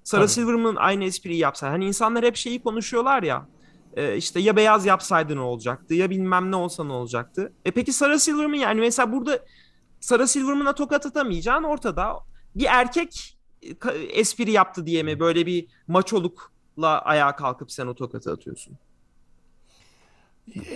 Sarah 0.05 0.23
Tabii. 0.23 0.33
Silverman 0.33 0.77
aynı 0.77 1.05
espriyi 1.05 1.39
yapsaydı. 1.39 1.73
Hani 1.73 1.87
insanlar 1.87 2.25
hep 2.25 2.37
şeyi 2.37 2.63
konuşuyorlar 2.63 3.23
ya. 3.23 3.49
E, 3.97 4.17
işte 4.17 4.41
ya 4.41 4.57
beyaz 4.57 4.87
yapsaydı 4.87 5.37
ne 5.37 5.41
olacaktı 5.41 5.95
ya 5.95 6.11
bilmem 6.11 6.51
ne 6.51 6.57
olsa 6.57 6.85
ne 6.85 6.93
olacaktı. 6.93 7.53
E 7.65 7.71
peki 7.71 7.93
Sarah 7.93 8.19
Silverman 8.19 8.59
yani 8.59 8.81
mesela 8.81 9.13
burada 9.13 9.45
Sarah 10.01 10.27
Silverman'a 10.27 10.75
tokat 10.75 11.07
atamayacağın 11.07 11.63
ortada. 11.63 12.19
Bir 12.55 12.67
erkek 12.69 13.39
espri 14.13 14.51
yaptı 14.51 14.87
diye 14.87 15.03
mi 15.03 15.21
böyle 15.21 15.47
bir 15.47 15.67
maçolukla 15.89 17.03
ayağa 17.03 17.37
kalkıp 17.37 17.73
sen 17.73 17.87
o 17.87 17.95
tokatı 17.95 18.33
atıyorsun? 18.33 18.79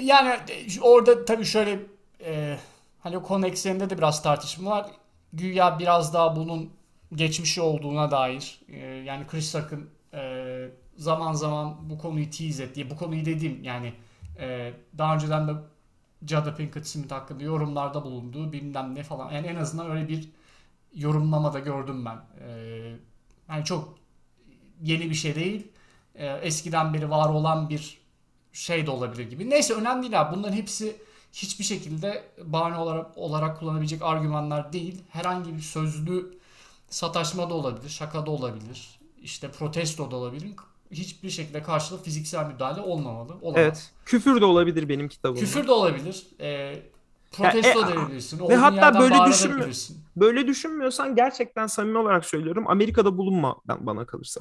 Yani 0.00 0.36
orada 0.82 1.24
tabii 1.24 1.44
şöyle 1.44 1.86
e, 2.20 2.58
Hani 3.06 3.16
o 3.16 3.22
konu 3.22 3.46
ekseninde 3.46 3.90
de 3.90 3.98
biraz 3.98 4.22
tartışma 4.22 4.70
var. 4.70 4.90
Güya 5.32 5.78
biraz 5.78 6.14
daha 6.14 6.36
bunun 6.36 6.70
geçmişi 7.14 7.60
olduğuna 7.60 8.10
dair. 8.10 8.60
E, 8.68 8.78
yani 8.78 9.26
Chris 9.26 9.54
Rock'ın 9.54 9.90
e, 10.14 10.68
zaman 10.96 11.32
zaman 11.32 11.90
bu 11.90 11.98
konuyu 11.98 12.30
tease 12.30 12.62
et 12.62 12.74
diye. 12.74 12.90
Bu 12.90 12.96
konuyu 12.96 13.24
dediğim 13.24 13.64
yani 13.64 13.92
e, 14.40 14.72
daha 14.98 15.14
önceden 15.14 15.48
de 15.48 15.52
Jada 16.26 16.54
Pinkett 16.54 16.86
Smith 16.86 17.12
hakkında 17.12 17.42
yorumlarda 17.44 18.04
bulunduğu 18.04 18.52
bilmem 18.52 18.94
ne 18.94 19.02
falan. 19.02 19.32
Yani 19.32 19.46
en 19.46 19.56
azından 19.56 19.90
öyle 19.90 20.08
bir 20.08 20.28
yorumlama 20.96 21.52
da 21.52 21.58
gördüm 21.58 22.04
ben. 22.04 22.44
E, 22.46 22.48
yani 23.48 23.64
çok 23.64 23.94
yeni 24.82 25.10
bir 25.10 25.14
şey 25.14 25.34
değil. 25.34 25.68
E, 26.14 26.26
eskiden 26.26 26.94
beri 26.94 27.10
var 27.10 27.28
olan 27.28 27.68
bir 27.68 27.98
şey 28.52 28.86
de 28.86 28.90
olabilir 28.90 29.30
gibi. 29.30 29.50
Neyse 29.50 29.74
önemli 29.74 30.02
değil 30.02 30.20
abi. 30.20 30.36
Bunların 30.36 30.56
hepsi 30.56 30.96
hiçbir 31.32 31.64
şekilde 31.64 32.24
bahane 32.44 32.76
olarak, 32.76 33.18
olarak 33.18 33.58
kullanabilecek 33.58 34.02
argümanlar 34.02 34.72
değil. 34.72 35.02
Herhangi 35.08 35.56
bir 35.56 35.62
sözlü 35.62 36.38
sataşma 36.90 37.50
da 37.50 37.54
olabilir, 37.54 37.88
şaka 37.88 38.26
da 38.26 38.30
olabilir, 38.30 38.98
işte 39.22 39.50
protesto 39.50 40.10
da 40.10 40.16
olabilir. 40.16 40.52
Hiçbir 40.90 41.30
şekilde 41.30 41.62
karşılığı 41.62 42.02
fiziksel 42.02 42.46
müdahale 42.46 42.80
olmamalı. 42.80 43.32
Olamaz. 43.42 43.60
Evet. 43.62 43.92
Küfür 44.04 44.40
de 44.40 44.44
olabilir 44.44 44.88
benim 44.88 45.08
kitabımda. 45.08 45.40
Küfür 45.40 45.66
de 45.66 45.72
olabilir. 45.72 46.26
E, 46.40 46.82
protesto 47.36 47.80
ya, 47.80 47.88
e, 47.88 47.92
edebilirsin. 47.92 48.48
Ve 48.48 48.56
hatta 48.56 49.00
böyle 49.00 49.30
düşünmü 49.30 49.70
böyle 50.16 50.46
düşünmüyorsan 50.46 51.14
gerçekten 51.14 51.66
samimi 51.66 51.98
olarak 51.98 52.24
söylüyorum. 52.24 52.64
Amerika'da 52.68 53.18
bulunma 53.18 53.56
bana 53.80 54.06
kalırsa. 54.06 54.40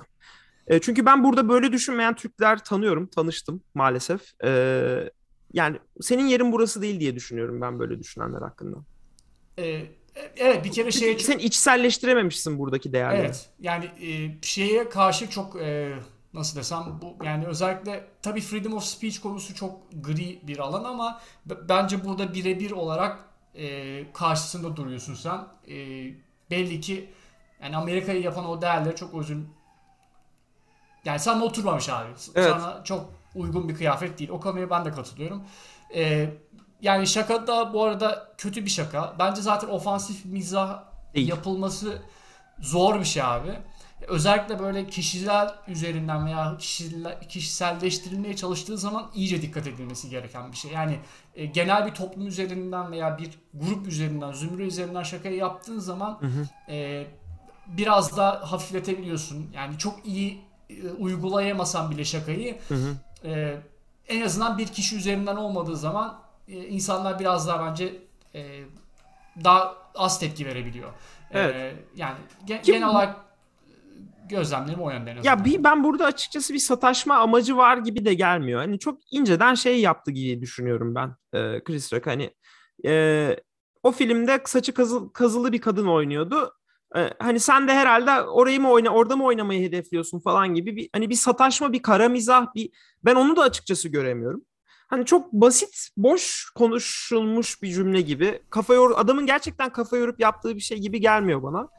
E, 0.67 0.79
çünkü 0.79 1.05
ben 1.05 1.23
burada 1.23 1.49
böyle 1.49 1.71
düşünmeyen 1.71 2.15
Türkler 2.15 2.63
tanıyorum, 2.63 3.07
tanıştım 3.07 3.61
maalesef. 3.73 4.21
E, 4.43 5.09
yani 5.53 5.77
senin 6.01 6.25
yerin 6.25 6.51
burası 6.51 6.81
değil 6.81 6.99
diye 6.99 7.15
düşünüyorum 7.15 7.61
ben 7.61 7.79
böyle 7.79 7.99
düşünenler 7.99 8.41
hakkında. 8.41 8.77
Ee, 9.59 9.81
evet 10.37 10.65
bir 10.65 10.71
kere 10.71 10.91
şey 10.91 11.19
sen 11.19 11.37
içselleştirememişsin 11.37 12.59
buradaki 12.59 12.93
değerleri. 12.93 13.25
Evet. 13.25 13.49
Yani 13.59 13.85
e, 13.85 14.37
şeye 14.41 14.89
karşı 14.89 15.29
çok 15.29 15.61
e, 15.61 15.93
nasıl 16.35 16.59
desem 16.59 16.83
bu 17.01 17.25
yani 17.25 17.45
özellikle 17.45 18.07
tabii 18.21 18.41
freedom 18.41 18.73
of 18.73 18.83
speech 18.83 19.19
konusu 19.19 19.55
çok 19.55 19.91
gri 19.91 20.39
bir 20.47 20.59
alan 20.59 20.83
ama 20.83 21.21
bence 21.45 22.05
burada 22.05 22.33
birebir 22.33 22.71
olarak 22.71 23.19
e, 23.55 24.13
karşısında 24.13 24.75
duruyorsun 24.75 25.13
sen. 25.13 25.47
E, 25.67 25.75
belli 26.51 26.81
ki 26.81 27.13
yani 27.61 27.77
Amerika'yı 27.77 28.21
yapan 28.21 28.45
o 28.49 28.61
değerleri 28.61 28.95
çok 28.95 29.13
özün 29.13 29.49
yani 31.05 31.19
sana 31.19 31.43
oturmamış 31.43 31.89
abi. 31.89 32.09
Evet. 32.35 32.49
Sana 32.49 32.83
çok 32.83 33.09
uygun 33.35 33.69
bir 33.69 33.75
kıyafet 33.75 34.19
değil. 34.19 34.29
O 34.29 34.39
konuya 34.39 34.69
ben 34.69 34.85
de 34.85 34.91
katılıyorum. 34.91 35.43
Ee, 35.95 36.29
yani 36.81 37.07
şaka 37.07 37.47
da 37.47 37.73
bu 37.73 37.83
arada 37.83 38.33
kötü 38.37 38.65
bir 38.65 38.69
şaka. 38.69 39.15
Bence 39.19 39.41
zaten 39.41 39.67
ofansif 39.67 40.25
mizah 40.25 40.83
değil. 41.13 41.27
yapılması 41.27 42.01
zor 42.59 42.99
bir 42.99 43.05
şey 43.05 43.23
abi. 43.23 43.59
Özellikle 44.07 44.59
böyle 44.59 44.87
kişiler 44.87 45.55
üzerinden 45.67 46.25
veya 46.25 46.57
kişiselleştirilmeye 47.29 48.35
çalıştığı 48.35 48.77
zaman 48.77 49.11
iyice 49.13 49.41
dikkat 49.41 49.67
edilmesi 49.67 50.09
gereken 50.09 50.51
bir 50.51 50.57
şey. 50.57 50.71
Yani 50.71 50.99
e, 51.35 51.45
genel 51.45 51.85
bir 51.85 51.91
toplum 51.91 52.27
üzerinden 52.27 52.91
veya 52.91 53.17
bir 53.17 53.29
grup 53.53 53.87
üzerinden, 53.87 54.31
zümre 54.31 54.63
üzerinden 54.63 55.03
şakayı 55.03 55.35
yaptığın 55.35 55.79
zaman 55.79 56.17
hı 56.19 56.25
hı. 56.25 56.71
E, 56.71 57.07
biraz 57.67 58.17
da 58.17 58.51
hafifletebiliyorsun. 58.51 59.51
Yani 59.53 59.77
çok 59.77 60.05
iyi 60.05 60.41
e, 60.69 60.89
uygulayamasan 60.89 61.91
bile 61.91 62.05
şakayı 62.05 62.57
hı 62.67 62.75
hı 62.75 62.95
e, 63.25 63.57
en 64.07 64.21
azından 64.21 64.57
bir 64.57 64.67
kişi 64.67 64.95
üzerinden 64.95 65.35
olmadığı 65.35 65.77
zaman 65.77 66.19
e, 66.47 66.67
insanlar 66.67 67.19
biraz 67.19 67.47
daha 67.47 67.65
bence 67.65 67.93
e, 68.35 68.63
daha 69.43 69.75
az 69.95 70.19
tepki 70.19 70.45
verebiliyor. 70.45 70.89
E, 71.31 71.39
evet. 71.39 71.55
E, 71.55 71.75
yani 71.95 72.17
gen, 72.45 72.61
Kim, 72.61 72.73
genel 72.75 72.89
olarak 72.89 73.24
gözlemlerim 74.29 74.81
o 74.81 74.91
yönde. 74.91 75.15
Ya 75.23 75.45
bir, 75.45 75.63
ben 75.63 75.83
burada 75.83 76.05
açıkçası 76.05 76.53
bir 76.53 76.59
sataşma 76.59 77.15
amacı 77.15 77.57
var 77.57 77.77
gibi 77.77 78.05
de 78.05 78.13
gelmiyor. 78.13 78.59
Hani 78.59 78.79
çok 78.79 78.99
inceden 79.11 79.53
şey 79.53 79.81
yaptı 79.81 80.11
gibi 80.11 80.41
düşünüyorum 80.41 80.95
ben 80.95 81.15
e, 81.33 81.63
Chris 81.63 81.93
Rock. 81.93 82.07
Hani 82.07 82.31
e, 82.85 83.35
o 83.83 83.91
filmde 83.91 84.41
saçı 84.45 84.73
kazı, 84.73 85.13
kazılı 85.13 85.51
bir 85.51 85.61
kadın 85.61 85.87
oynuyordu. 85.87 86.53
Ee, 86.95 87.09
hani 87.19 87.39
sen 87.39 87.67
de 87.67 87.73
herhalde 87.73 88.21
orayı 88.21 88.61
mı 88.61 88.69
oyna 88.69 88.89
orada 88.89 89.15
mı 89.15 89.23
oynamayı 89.23 89.67
hedefliyorsun 89.67 90.19
falan 90.19 90.53
gibi 90.53 90.75
bir 90.75 90.89
hani 90.93 91.09
bir 91.09 91.15
sataşma 91.15 91.73
bir 91.73 91.81
kara 91.81 92.09
mizah 92.09 92.55
bir 92.55 92.69
ben 93.05 93.15
onu 93.15 93.35
da 93.35 93.41
açıkçası 93.41 93.89
göremiyorum. 93.89 94.41
Hani 94.87 95.05
çok 95.05 95.33
basit, 95.33 95.89
boş 95.97 96.51
konuşulmuş 96.55 97.61
bir 97.61 97.71
cümle 97.73 98.01
gibi. 98.01 98.41
Kafa 98.49 98.73
yor 98.73 98.91
adamın 98.95 99.25
gerçekten 99.25 99.69
kafa 99.69 99.97
yorup 99.97 100.19
yaptığı 100.19 100.55
bir 100.55 100.61
şey 100.61 100.77
gibi 100.77 101.01
gelmiyor 101.01 101.43
bana. 101.43 101.69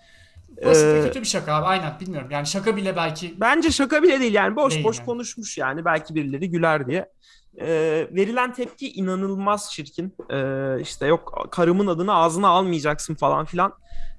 Basit 0.65 0.85
Ee, 0.85 1.03
kötü 1.05 1.21
bir 1.21 1.27
şaka 1.27 1.55
abi. 1.55 1.67
Aynen 1.67 2.01
bilmiyorum. 2.01 2.29
Yani 2.31 2.47
şaka 2.47 2.77
bile 2.77 2.97
belki 2.97 3.41
Bence 3.41 3.71
şaka 3.71 4.03
bile 4.03 4.21
değil 4.21 4.35
yani 4.35 4.57
boş 4.57 4.73
Değil 4.75 4.85
boş 4.85 4.99
yani. 4.99 5.07
konuşmuş 5.07 5.59
yani 5.59 5.85
belki 5.85 6.15
birileri 6.15 6.51
güler 6.51 6.87
diye. 6.87 7.13
Ee, 7.61 8.09
verilen 8.13 8.53
tepki 8.53 8.93
inanılmaz 8.93 9.71
çirkin. 9.73 10.15
Ee, 10.31 10.77
işte 10.81 11.07
yok 11.07 11.49
karımın 11.51 11.87
adını 11.87 12.15
ağzına 12.15 12.49
almayacaksın 12.49 13.15
falan 13.15 13.45
filan. 13.45 13.73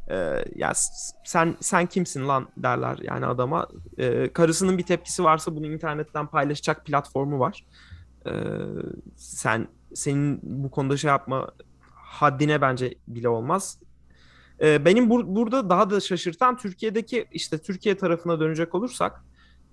Ee, 0.10 0.46
ya 0.56 0.72
sen 1.26 1.56
sen 1.60 1.86
kimsin 1.86 2.28
lan 2.28 2.48
derler 2.58 2.98
yani 3.02 3.26
adama. 3.26 3.68
Ee, 3.98 4.34
karısının 4.34 4.78
bir 4.78 4.84
tepkisi 4.84 5.24
varsa 5.24 5.56
bunu 5.56 5.68
internetten 5.68 6.28
paylaşacak 6.28 6.86
platformu 6.86 7.40
var. 7.40 7.66
Ee, 8.28 8.32
sen 9.16 9.68
senin 9.94 10.40
bu 10.44 10.72
konuda 10.72 10.98
şey 10.98 11.08
yapma 11.08 11.52
haddine 11.94 12.62
bence 12.62 12.94
bile 13.08 13.30
olmaz. 13.30 13.80
Ee, 14.62 14.86
benim 14.86 15.10
bur- 15.10 15.36
burada 15.36 15.70
daha 15.70 15.90
da 15.90 16.00
şaşırtan 16.00 16.58
Türkiye'deki 16.58 17.28
işte 17.32 17.58
Türkiye 17.58 17.98
tarafına 17.98 18.40
dönecek 18.40 18.76
olursak 18.76 19.24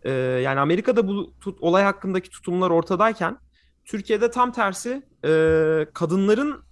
e, 0.02 0.10
yani 0.12 0.60
Amerika'da 0.60 1.08
bu 1.08 1.34
tut- 1.40 1.58
olay 1.60 1.82
hakkındaki 1.84 2.30
tutumlar 2.30 2.70
ortadayken 2.70 3.38
Türkiye'de 3.84 4.30
tam 4.30 4.52
tersi 4.52 5.02
e, 5.24 5.30
kadınların 5.94 6.62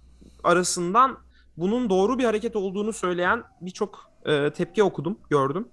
arasından 0.43 1.17
bunun 1.57 1.89
doğru 1.89 2.19
bir 2.19 2.23
hareket 2.23 2.55
olduğunu 2.55 2.93
söyleyen 2.93 3.43
birçok 3.61 4.11
e, 4.25 4.49
tepki 4.53 4.83
okudum, 4.83 5.19
gördüm. 5.29 5.67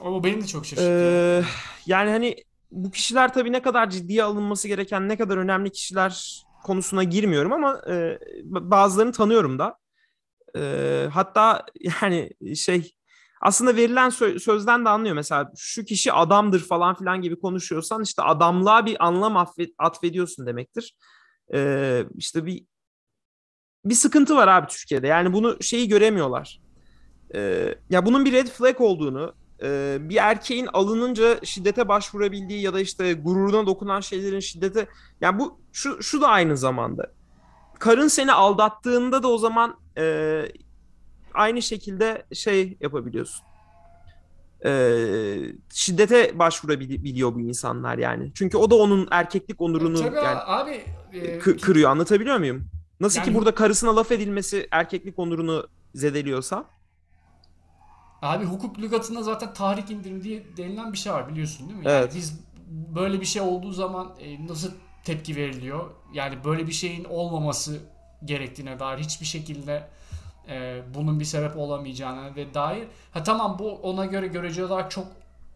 o 0.00 0.24
beni 0.24 0.42
de 0.42 0.46
çok 0.46 0.66
şaşırttı. 0.66 0.90
Ee, 0.90 1.42
yani 1.86 2.10
hani 2.10 2.36
bu 2.70 2.90
kişiler 2.90 3.34
tabii 3.34 3.52
ne 3.52 3.62
kadar 3.62 3.90
ciddiye 3.90 4.24
alınması 4.24 4.68
gereken, 4.68 5.08
ne 5.08 5.16
kadar 5.16 5.36
önemli 5.36 5.70
kişiler 5.70 6.42
konusuna 6.64 7.04
girmiyorum 7.04 7.52
ama 7.52 7.80
e, 7.90 8.18
bazılarını 8.44 9.12
tanıyorum 9.12 9.58
da. 9.58 9.81
Ee, 10.56 11.08
hatta 11.12 11.66
yani 12.02 12.30
şey 12.56 12.94
aslında 13.40 13.76
verilen 13.76 14.10
sö- 14.10 14.38
sözden 14.38 14.84
de 14.84 14.88
anlıyor. 14.88 15.14
Mesela 15.14 15.52
şu 15.56 15.84
kişi 15.84 16.12
adamdır 16.12 16.60
falan 16.60 16.94
filan 16.94 17.22
gibi 17.22 17.40
konuşuyorsan 17.40 18.02
işte 18.02 18.22
adamlığa 18.22 18.86
bir 18.86 19.06
anlam 19.06 19.46
atfediyorsun 19.78 20.46
demektir. 20.46 20.96
Ee, 21.54 22.04
işte 22.16 22.46
bir 22.46 22.64
bir 23.84 23.94
sıkıntı 23.94 24.36
var 24.36 24.48
abi 24.48 24.66
Türkiye'de. 24.66 25.06
Yani 25.06 25.32
bunu 25.32 25.56
şeyi 25.62 25.88
göremiyorlar. 25.88 26.60
Ee, 27.34 27.74
ya 27.90 28.06
bunun 28.06 28.24
bir 28.24 28.32
red 28.32 28.46
flag 28.46 28.80
olduğunu, 28.80 29.34
e, 29.62 29.98
bir 30.00 30.16
erkeğin 30.16 30.68
alınınca 30.72 31.40
şiddete 31.44 31.88
başvurabildiği 31.88 32.62
ya 32.62 32.74
da 32.74 32.80
işte 32.80 33.12
gururuna 33.12 33.66
dokunan 33.66 34.00
şeylerin 34.00 34.40
şiddete 34.40 34.86
yani 35.20 35.38
bu 35.38 35.60
şu 35.72 36.02
şu 36.02 36.20
da 36.20 36.28
aynı 36.28 36.56
zamanda. 36.56 37.12
Karın 37.82 38.08
seni 38.08 38.32
aldattığında 38.32 39.22
da 39.22 39.28
o 39.28 39.38
zaman 39.38 39.76
e, 39.98 40.44
aynı 41.34 41.62
şekilde 41.62 42.26
şey 42.34 42.76
yapabiliyorsun. 42.80 43.44
Ee, 44.64 45.38
şiddete 45.72 46.38
başvurabiliyor 46.38 47.34
bu 47.34 47.40
insanlar 47.40 47.98
yani. 47.98 48.30
Çünkü 48.34 48.56
o 48.56 48.70
da 48.70 48.74
onun 48.74 49.08
erkeklik 49.10 49.60
onurunu 49.60 49.98
Tabii 49.98 50.16
yani 50.16 50.38
abi 50.38 50.84
e, 51.12 51.38
kı- 51.38 51.60
kırıyor. 51.60 51.90
Anlatabiliyor 51.90 52.36
muyum? 52.38 52.64
Nasıl 53.00 53.20
ki 53.20 53.28
Yani- 53.28 53.38
burada 53.38 53.54
karısına 53.54 53.96
laf 53.96 54.12
edilmesi 54.12 54.68
erkeklik 54.70 55.18
onurunu 55.18 55.68
zedeliyorsa. 55.94 56.64
Abi 58.22 58.44
hukuk 58.44 58.78
lügatında 58.78 59.22
zaten 59.22 59.54
tahrik 59.54 59.90
indirim 59.90 60.22
diye 60.22 60.56
denilen 60.56 60.92
bir 60.92 60.98
şey 60.98 61.12
var 61.12 61.28
biliyorsun 61.28 61.68
değil 61.68 61.78
mi? 61.78 61.86
Yani 61.86 61.98
Evet. 61.98 62.12
biz 62.16 62.40
böyle 62.70 63.20
bir 63.20 63.26
şey 63.26 63.42
olduğu 63.42 63.72
zaman 63.72 64.12
e, 64.20 64.46
nasıl 64.46 64.72
tepki 65.04 65.36
veriliyor? 65.36 65.90
Yani 66.12 66.44
böyle 66.44 66.66
bir 66.66 66.72
şeyin 66.72 67.04
olmaması 67.04 67.80
gerektiğine 68.24 68.78
dair 68.78 68.98
hiçbir 68.98 69.26
şekilde 69.26 69.88
e, 70.48 70.82
bunun 70.94 71.20
bir 71.20 71.24
sebep 71.24 71.56
olamayacağına 71.56 72.36
ve 72.36 72.54
dair. 72.54 72.86
Ha 73.12 73.22
tamam 73.22 73.58
bu 73.58 73.70
ona 73.72 74.06
göre 74.06 74.26
görece 74.26 74.64
olarak 74.64 74.90
çok 74.90 75.06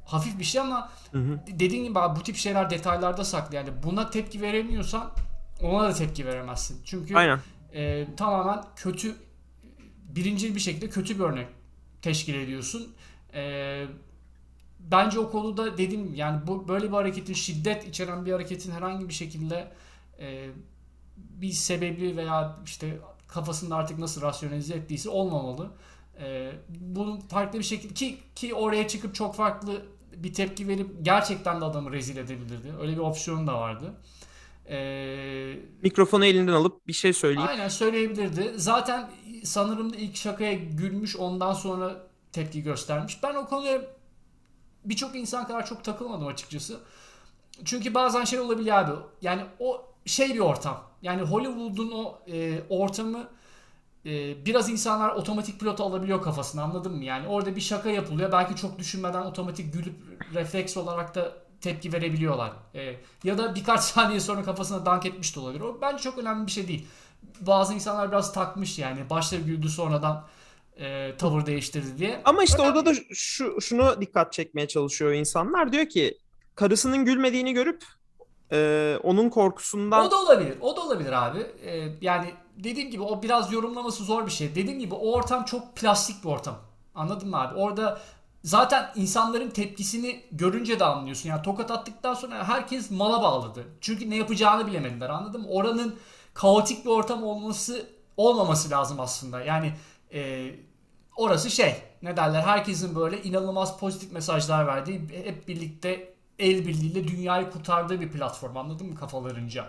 hafif 0.04 0.38
bir 0.38 0.44
şey 0.44 0.60
ama 0.60 0.90
Hı 1.12 1.18
hı. 1.18 1.40
dediğin 1.46 1.84
gibi 1.84 1.98
abi 1.98 2.20
bu 2.20 2.22
tip 2.22 2.36
şeyler 2.36 2.70
detaylarda 2.70 3.24
saklı. 3.24 3.56
Yani 3.56 3.70
buna 3.82 4.10
tepki 4.10 4.42
veremiyorsan 4.42 5.10
ona 5.62 5.88
da 5.88 5.92
tepki 5.92 6.26
veremezsin. 6.26 6.80
Çünkü 6.84 7.16
Aynen. 7.16 7.40
e, 7.74 8.06
tamamen 8.16 8.64
kötü 8.76 9.16
birincil 10.08 10.54
bir 10.54 10.60
şekilde 10.60 10.88
kötü 10.88 11.18
bir 11.18 11.24
örnek 11.24 11.46
teşkil 12.02 12.34
ediyorsun. 12.34 12.94
E, 13.34 13.84
bence 14.80 15.18
o 15.18 15.30
konuda 15.30 15.68
gibi 15.68 16.16
yani 16.16 16.46
bu 16.46 16.68
böyle 16.68 16.86
bir 16.86 16.92
hareketin 16.92 17.34
şiddet 17.34 17.86
içeren 17.86 18.26
bir 18.26 18.32
hareketin 18.32 18.70
herhangi 18.70 19.08
bir 19.08 19.14
şekilde 19.14 19.72
e, 20.20 20.48
bir 21.16 21.50
sebebi 21.50 22.16
veya 22.16 22.56
işte 22.64 22.98
kafasında 23.28 23.76
artık 23.76 23.98
nasıl 23.98 24.22
rasyonelize 24.22 24.74
ettiyse 24.74 25.10
olmamalı. 25.10 25.70
E, 26.20 26.52
bunun 26.68 27.20
farklı 27.20 27.58
bir 27.58 27.64
şekilde 27.64 27.94
ki 27.94 28.18
ki 28.34 28.54
oraya 28.54 28.88
çıkıp 28.88 29.14
çok 29.14 29.34
farklı 29.34 29.82
bir 30.16 30.32
tepki 30.32 30.68
verip 30.68 30.90
gerçekten 31.02 31.60
de 31.60 31.64
adamı 31.64 31.92
rezil 31.92 32.16
edebilirdi. 32.16 32.72
Öyle 32.80 32.92
bir 32.92 32.98
opsiyon 32.98 33.46
da 33.46 33.60
vardı. 33.60 33.94
E, 34.68 35.58
Mikrofonu 35.82 36.24
elinden 36.24 36.52
alıp 36.52 36.86
bir 36.86 36.92
şey 36.92 37.12
söyleyip 37.12 37.48
Aynen 37.48 37.68
söyleyebilirdi. 37.68 38.52
Zaten 38.56 39.10
sanırım 39.44 39.92
da 39.92 39.96
ilk 39.96 40.16
şakaya 40.16 40.52
gülmüş 40.52 41.16
ondan 41.16 41.52
sonra 41.52 42.06
tepki 42.32 42.62
göstermiş. 42.62 43.22
Ben 43.22 43.34
o 43.34 43.46
konuya 43.46 43.82
birçok 44.88 45.16
insan 45.16 45.46
kadar 45.46 45.66
çok 45.66 45.84
takılmadım 45.84 46.26
açıkçası. 46.26 46.80
Çünkü 47.64 47.94
bazen 47.94 48.24
şey 48.24 48.40
olabiliyor 48.40 48.76
abi. 48.76 48.92
Yani 49.22 49.42
o 49.58 49.84
şey 50.06 50.34
bir 50.34 50.38
ortam. 50.38 50.82
Yani 51.02 51.22
Hollywood'un 51.22 51.90
o 51.90 52.18
e, 52.32 52.60
ortamı 52.68 53.28
e, 54.06 54.44
biraz 54.46 54.70
insanlar 54.70 55.08
otomatik 55.08 55.60
pilot 55.60 55.80
alabiliyor 55.80 56.22
kafasına 56.22 56.62
anladın 56.62 56.92
mı? 56.96 57.04
Yani 57.04 57.28
orada 57.28 57.56
bir 57.56 57.60
şaka 57.60 57.90
yapılıyor. 57.90 58.32
Belki 58.32 58.56
çok 58.56 58.78
düşünmeden 58.78 59.22
otomatik 59.22 59.72
gülüp 59.72 59.94
refleks 60.34 60.76
olarak 60.76 61.14
da 61.14 61.32
tepki 61.60 61.92
verebiliyorlar. 61.92 62.52
E, 62.74 62.96
ya 63.24 63.38
da 63.38 63.54
birkaç 63.54 63.80
saniye 63.84 64.20
sonra 64.20 64.44
kafasına 64.44 64.86
dank 64.86 65.06
etmiş 65.06 65.36
de 65.36 65.40
olabilir. 65.40 65.60
O 65.60 65.78
bence 65.80 66.02
çok 66.02 66.18
önemli 66.18 66.46
bir 66.46 66.52
şey 66.52 66.68
değil. 66.68 66.86
Bazı 67.40 67.74
insanlar 67.74 68.08
biraz 68.08 68.32
takmış 68.32 68.78
yani. 68.78 69.10
Başta 69.10 69.36
güldü 69.36 69.68
sonradan 69.68 70.24
e, 70.76 71.16
tavır 71.16 71.46
değiştirdi 71.46 71.98
diye. 71.98 72.20
ama 72.24 72.44
işte 72.44 72.62
Önemli. 72.62 72.78
orada 72.78 72.90
da 72.90 72.94
şu 73.14 73.60
şunu 73.60 74.00
dikkat 74.00 74.32
çekmeye 74.32 74.68
çalışıyor 74.68 75.12
insanlar. 75.12 75.72
Diyor 75.72 75.88
ki 75.88 76.18
karısının 76.54 77.04
gülmediğini 77.04 77.52
görüp 77.52 77.84
e, 78.52 78.98
onun 79.02 79.28
korkusundan 79.30 80.06
O 80.06 80.10
da 80.10 80.20
olabilir. 80.20 80.54
O 80.60 80.76
da 80.76 80.80
olabilir 80.80 81.12
abi. 81.26 81.38
Ee, 81.38 81.88
yani 82.00 82.34
dediğim 82.56 82.90
gibi 82.90 83.02
o 83.02 83.22
biraz 83.22 83.52
yorumlaması 83.52 84.04
zor 84.04 84.26
bir 84.26 84.30
şey. 84.30 84.54
Dediğim 84.54 84.78
gibi 84.78 84.94
o 84.94 85.12
ortam 85.12 85.44
çok 85.44 85.76
plastik 85.76 86.24
bir 86.24 86.28
ortam. 86.28 86.58
Anladın 86.94 87.28
mı 87.28 87.40
abi? 87.40 87.54
Orada 87.58 88.00
zaten 88.44 88.92
insanların 88.96 89.50
tepkisini 89.50 90.24
görünce 90.32 90.80
de 90.80 90.84
anlıyorsun. 90.84 91.28
Yani 91.28 91.42
tokat 91.42 91.70
attıktan 91.70 92.14
sonra 92.14 92.48
herkes 92.48 92.90
mala 92.90 93.22
bağladı. 93.22 93.64
Çünkü 93.80 94.10
ne 94.10 94.16
yapacağını 94.16 94.66
bilemediler. 94.66 95.08
Anladın 95.10 95.40
mı? 95.40 95.48
Oranın 95.50 95.96
kaotik 96.34 96.84
bir 96.84 96.90
ortam 96.90 97.22
olması 97.24 97.86
olmaması 98.16 98.70
lazım 98.70 99.00
aslında. 99.00 99.40
Yani 99.44 99.72
e, 100.12 100.50
orası 101.16 101.50
şey 101.50 101.74
ne 102.02 102.16
derler 102.16 102.42
herkesin 102.42 102.94
böyle 102.94 103.22
inanılmaz 103.22 103.78
pozitif 103.78 104.12
mesajlar 104.12 104.66
verdiği 104.66 105.00
hep 105.24 105.48
birlikte 105.48 106.14
el 106.38 106.66
birliğiyle 106.66 107.08
dünyayı 107.08 107.50
kurtardığı 107.50 108.00
bir 108.00 108.12
platform 108.12 108.56
anladın 108.56 108.86
mı 108.86 108.94
kafalarınca. 108.94 109.66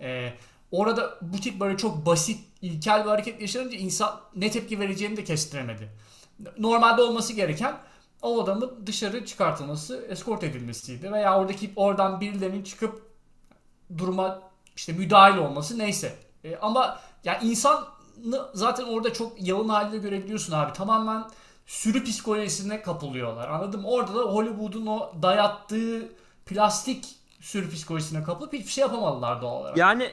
Ee, 0.00 0.32
orada 0.70 1.18
bu 1.22 1.40
tip 1.40 1.60
böyle 1.60 1.76
çok 1.76 2.06
basit 2.06 2.40
ilkel 2.62 3.04
bir 3.04 3.10
hareket 3.10 3.40
yaşanınca 3.40 3.78
insan 3.78 4.20
ne 4.36 4.50
tepki 4.50 4.80
vereceğini 4.80 5.16
de 5.16 5.24
kestiremedi. 5.24 5.88
Normalde 6.58 7.02
olması 7.02 7.32
gereken 7.32 7.76
o 8.22 8.42
adamın 8.42 8.86
dışarı 8.86 9.26
çıkartılması, 9.26 10.06
eskort 10.10 10.44
edilmesiydi 10.44 11.12
veya 11.12 11.38
oradaki 11.38 11.72
oradan 11.76 12.20
birilerinin 12.20 12.62
çıkıp 12.62 13.02
duruma 13.98 14.42
işte 14.76 14.92
müdahil 14.92 15.38
olması 15.38 15.78
neyse. 15.78 16.16
E, 16.44 16.56
ama 16.56 17.00
ya 17.24 17.38
insanı 17.38 17.84
zaten 18.54 18.84
orada 18.84 19.12
çok 19.12 19.48
yalın 19.48 19.68
halde 19.68 19.98
görebiliyorsun 19.98 20.52
abi. 20.52 20.72
Tamamen 20.72 21.24
sürü 21.66 22.04
psikolojisine 22.04 22.82
kapılıyorlar. 22.82 23.48
Anladın 23.48 23.80
mı? 23.80 23.88
Orada 23.88 24.14
da 24.14 24.20
Hollywood'un 24.22 24.86
o 24.86 25.12
dayattığı 25.22 26.08
plastik 26.46 27.06
sürü 27.40 27.70
psikolojisine 27.70 28.22
kapılıp 28.22 28.52
hiçbir 28.52 28.70
şey 28.72 28.82
yapamadılar 28.82 29.42
doğal 29.42 29.60
olarak. 29.60 29.76
yani 29.76 30.12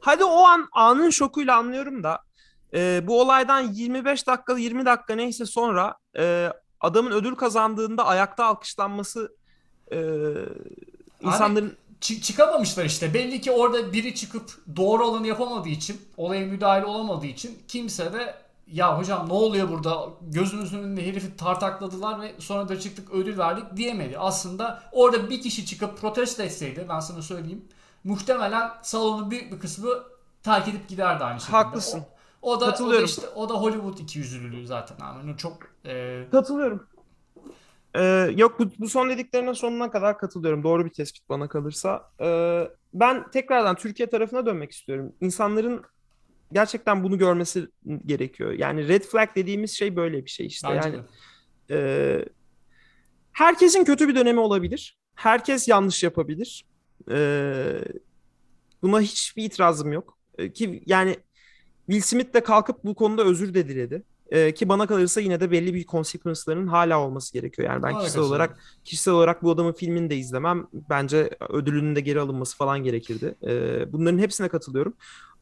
hadi 0.00 0.24
o 0.24 0.44
an 0.44 0.68
anın 0.72 1.10
şokuyla 1.10 1.56
anlıyorum 1.56 2.02
da 2.02 2.18
e, 2.74 3.06
bu 3.06 3.20
olaydan 3.20 3.60
25 3.60 4.26
dakika 4.26 4.58
20 4.58 4.86
dakika 4.86 5.14
neyse 5.14 5.46
sonra 5.46 5.96
e, 6.18 6.52
adamın 6.80 7.10
ödül 7.10 7.34
kazandığında 7.34 8.06
ayakta 8.06 8.44
alkışlanması 8.44 9.36
e, 9.92 9.98
insanların 11.20 11.68
Çı- 11.68 11.76
çıkamamışlar 12.00 12.84
işte. 12.84 13.14
Belli 13.14 13.40
ki 13.40 13.50
orada 13.50 13.92
biri 13.92 14.14
çıkıp 14.14 14.50
doğru 14.76 15.06
olanı 15.06 15.26
yapamadığı 15.26 15.68
için, 15.68 16.00
olaya 16.16 16.46
müdahale 16.46 16.84
olamadığı 16.86 17.26
için 17.26 17.58
kimse 17.68 18.12
de 18.12 18.34
ya 18.72 18.98
hocam 18.98 19.28
ne 19.28 19.32
oluyor 19.32 19.68
burada 19.68 20.08
gözümüzün 20.22 20.78
önünde 20.78 21.06
herifi 21.06 21.36
tartakladılar 21.36 22.20
ve 22.20 22.34
sonra 22.38 22.68
da 22.68 22.80
çıktık 22.80 23.10
ödül 23.12 23.38
verdik 23.38 23.64
diyemedi. 23.76 24.18
Aslında 24.18 24.82
orada 24.92 25.30
bir 25.30 25.42
kişi 25.42 25.66
çıkıp 25.66 25.98
protesto 26.00 26.42
etseydi 26.42 26.86
ben 26.88 27.00
sana 27.00 27.22
söyleyeyim 27.22 27.64
muhtemelen 28.04 28.70
salonun 28.82 29.30
büyük 29.30 29.52
bir 29.52 29.60
kısmı 29.60 29.88
terk 30.42 30.68
edip 30.68 30.88
giderdi 30.88 31.24
aynı 31.24 31.40
şekilde. 31.40 31.56
Haklısın. 31.56 32.00
O, 32.42 32.52
O 32.52 32.60
da, 32.60 32.64
o 32.64 32.66
da 32.66 32.70
Katılıyorum. 32.70 33.04
işte 33.06 33.28
o 33.28 33.48
da 33.48 33.54
Hollywood 33.54 33.98
ikiyüzlülüğü 33.98 34.66
zaten 34.66 34.96
abi. 35.00 35.36
Çok 35.36 35.58
e, 35.84 36.24
Katılıyorum. 36.32 36.86
Ee, 37.96 38.30
yok 38.36 38.60
bu, 38.60 38.70
bu 38.78 38.88
son 38.88 39.10
dediklerine 39.10 39.54
sonuna 39.54 39.90
kadar 39.90 40.18
katılıyorum. 40.18 40.64
Doğru 40.64 40.84
bir 40.84 40.90
tespit 40.90 41.28
bana 41.28 41.48
kalırsa. 41.48 42.10
Ee, 42.20 42.68
ben 42.94 43.30
tekrardan 43.30 43.76
Türkiye 43.76 44.10
tarafına 44.10 44.46
dönmek 44.46 44.72
istiyorum. 44.72 45.12
İnsanların 45.20 45.82
gerçekten 46.52 47.04
bunu 47.04 47.18
görmesi 47.18 47.68
gerekiyor. 48.06 48.52
Yani 48.52 48.88
red 48.88 49.02
flag 49.02 49.28
dediğimiz 49.36 49.70
şey 49.70 49.96
böyle 49.96 50.24
bir 50.24 50.30
şey 50.30 50.46
işte. 50.46 50.68
bence 50.70 50.88
Yani 50.88 51.02
de. 51.68 51.74
e, 51.76 52.24
herkesin 53.32 53.84
kötü 53.84 54.08
bir 54.08 54.14
dönemi 54.14 54.40
olabilir. 54.40 54.98
Herkes 55.14 55.68
yanlış 55.68 56.02
yapabilir. 56.02 56.64
Ee, 57.10 57.84
buna 58.82 59.00
hiçbir 59.00 59.44
itirazım 59.44 59.92
yok. 59.92 60.18
Ee, 60.38 60.52
ki 60.52 60.82
yani 60.86 61.16
Will 61.86 62.00
Smith 62.00 62.34
de 62.34 62.42
kalkıp 62.42 62.84
bu 62.84 62.94
konuda 62.94 63.24
özür 63.24 63.54
de 63.54 63.68
diledi. 63.68 64.02
Ee, 64.30 64.54
ki 64.54 64.68
bana 64.68 64.86
kalırsa 64.86 65.20
yine 65.20 65.40
de 65.40 65.50
belli 65.50 65.74
bir 65.74 65.86
consequence'ların 65.86 66.66
hala 66.66 67.00
olması 67.00 67.32
gerekiyor. 67.32 67.68
Yani 67.68 67.82
ben 67.82 67.98
kişisel 67.98 68.22
olarak 68.22 68.58
kişisel 68.84 69.14
olarak 69.14 69.42
bu 69.42 69.50
adamın 69.50 69.72
filmini 69.72 70.10
de 70.10 70.16
izlemem. 70.16 70.66
Bence 70.72 71.30
ödülünün 71.48 71.96
de 71.96 72.00
geri 72.00 72.20
alınması 72.20 72.56
falan 72.56 72.82
gerekirdi. 72.82 73.34
Ee, 73.46 73.92
bunların 73.92 74.18
hepsine 74.18 74.48
katılıyorum. 74.48 74.94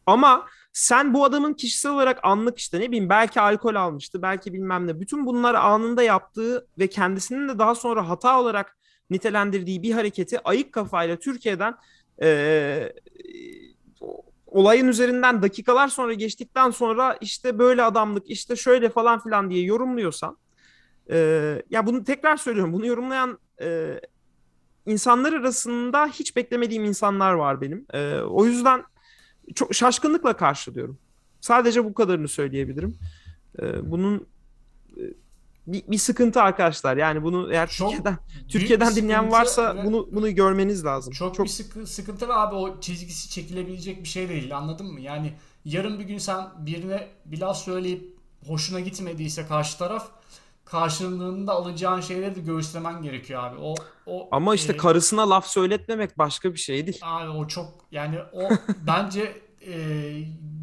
Ama 0.06 0.46
sen 0.72 1.14
bu 1.14 1.24
adamın 1.24 1.54
kişisel 1.54 1.92
olarak 1.92 2.18
anlık 2.22 2.58
işte 2.58 2.80
ne 2.80 2.88
bileyim 2.88 3.08
belki 3.08 3.40
alkol 3.40 3.74
almıştı, 3.74 4.22
belki 4.22 4.52
bilmem 4.52 4.86
ne. 4.86 5.00
Bütün 5.00 5.26
bunları 5.26 5.58
anında 5.60 6.02
yaptığı 6.02 6.66
ve 6.78 6.86
kendisinin 6.86 7.48
de 7.48 7.58
daha 7.58 7.74
sonra 7.74 8.08
hata 8.08 8.40
olarak 8.40 8.76
nitelendirdiği 9.10 9.82
bir 9.82 9.92
hareketi 9.92 10.40
ayık 10.48 10.72
kafayla 10.72 11.16
Türkiye'den 11.16 11.74
eee, 12.22 12.92
olayın 14.52 14.88
üzerinden 14.88 15.42
dakikalar 15.42 15.88
sonra 15.88 16.14
geçtikten 16.14 16.70
sonra 16.70 17.18
işte 17.20 17.58
böyle 17.58 17.82
adamlık 17.82 18.30
işte 18.30 18.56
şöyle 18.56 18.90
falan 18.90 19.20
filan 19.22 19.50
diye 19.50 19.62
yorumluyorsan 19.64 20.36
eee, 21.10 21.62
ya 21.70 21.86
bunu 21.86 22.04
tekrar 22.04 22.36
söylüyorum 22.36 22.72
bunu 22.72 22.86
yorumlayan 22.86 23.38
eee, 23.60 24.00
insanlar 24.86 25.32
arasında 25.32 26.06
hiç 26.06 26.36
beklemediğim 26.36 26.84
insanlar 26.84 27.32
var 27.32 27.60
benim. 27.60 27.86
Eee, 27.94 28.20
o 28.22 28.44
yüzden 28.46 28.84
çok 29.54 29.74
şaşkınlıkla 29.74 30.36
karşılıyorum. 30.36 30.98
Sadece 31.40 31.84
bu 31.84 31.94
kadarını 31.94 32.28
söyleyebilirim. 32.28 32.98
Ee, 33.62 33.90
bunun 33.90 34.16
e, 34.18 34.22
bir, 35.66 35.82
bir 35.88 35.98
sıkıntı 35.98 36.42
arkadaşlar. 36.42 36.96
Yani 36.96 37.22
bunu 37.22 37.52
eğer 37.52 37.68
Çok 37.68 37.90
Türkiye'den 37.90 38.18
Türkiye'den 38.48 38.96
dinleyen 38.96 39.30
varsa 39.30 39.84
bunu 39.84 40.08
bunu 40.12 40.34
görmeniz 40.34 40.84
lazım. 40.84 41.12
çok, 41.12 41.34
Çok 41.34 41.46
bir 41.46 41.50
sıkı, 41.50 41.86
sıkıntı 41.86 42.28
ve 42.28 42.34
abi 42.34 42.54
o 42.54 42.80
çizgisi 42.80 43.30
çekilebilecek 43.30 44.02
bir 44.02 44.08
şey 44.08 44.28
değil 44.28 44.56
anladın 44.56 44.92
mı? 44.92 45.00
Yani 45.00 45.32
yarın 45.64 45.98
bir 45.98 46.04
gün 46.04 46.18
sen 46.18 46.46
birine 46.58 47.08
bir 47.24 47.40
laf 47.40 47.56
söyleyip 47.56 48.16
hoşuna 48.46 48.80
gitmediyse 48.80 49.46
karşı 49.46 49.78
taraf 49.78 50.08
karşılığında 50.64 51.52
alacağın 51.52 52.00
şeyleri 52.00 52.36
de 52.36 52.40
göğüslemen 52.40 53.02
gerekiyor 53.02 53.44
abi. 53.44 53.56
O 53.60 53.74
o 54.06 54.28
ama 54.32 54.54
işte 54.54 54.72
e, 54.72 54.76
karısına 54.76 55.30
laf 55.30 55.46
söyletmemek 55.46 56.18
başka 56.18 56.52
bir 56.52 56.58
şey 56.58 56.86
değil. 56.86 57.00
Abi 57.02 57.30
o 57.30 57.48
çok 57.48 57.68
yani 57.90 58.18
o 58.32 58.48
bence 58.86 59.42
e, 59.66 59.74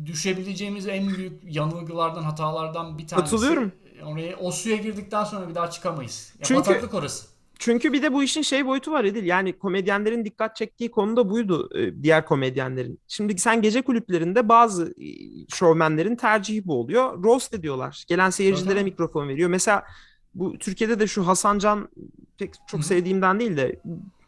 düşebileceğimiz 0.05 0.87
en 0.87 1.07
büyük 1.07 1.55
yanılgılardan 1.55 2.23
hatalardan 2.23 2.97
bir 2.97 3.07
tanesi. 3.07 3.31
Katılıyorum. 3.31 3.71
Oraya 4.05 4.35
o 4.37 4.51
suya 4.51 4.75
girdikten 4.75 5.23
sonra 5.23 5.49
bir 5.49 5.55
daha 5.55 5.69
çıkamayız. 5.69 6.33
Ya 6.39 6.45
Çünkü- 6.45 6.59
bataklık 6.69 6.93
orası. 6.93 7.27
Çünkü 7.61 7.93
bir 7.93 8.01
de 8.03 8.13
bu 8.13 8.23
işin 8.23 8.41
şey 8.41 8.65
boyutu 8.67 8.91
var 8.91 9.03
Edil. 9.03 9.23
Yani 9.25 9.53
komedyenlerin 9.59 10.25
dikkat 10.25 10.55
çektiği 10.55 10.91
konu 10.91 11.17
da 11.17 11.29
buydu 11.29 11.69
e, 11.77 12.03
diğer 12.03 12.25
komedyenlerin. 12.25 12.99
Şimdi 13.07 13.37
sen 13.39 13.61
gece 13.61 13.81
kulüplerinde 13.81 14.49
bazı 14.49 14.83
e, 15.01 15.07
şovmenlerin 15.55 16.15
tercihi 16.15 16.67
bu 16.67 16.79
oluyor. 16.79 17.23
Roast 17.23 17.53
ediyorlar. 17.53 18.03
Gelen 18.07 18.29
seyircilere 18.29 18.73
Tabii. 18.79 18.83
mikrofon 18.89 19.27
veriyor. 19.27 19.49
Mesela 19.49 19.83
bu 20.35 20.57
Türkiye'de 20.57 20.99
de 20.99 21.07
şu 21.07 21.27
Hasan 21.27 21.59
Can 21.59 21.89
pek 22.37 22.53
çok 22.67 22.79
Hı 22.79 22.83
hı. 22.83 22.87
sevdiğimden 22.87 23.39
değil 23.39 23.57
de 23.57 23.79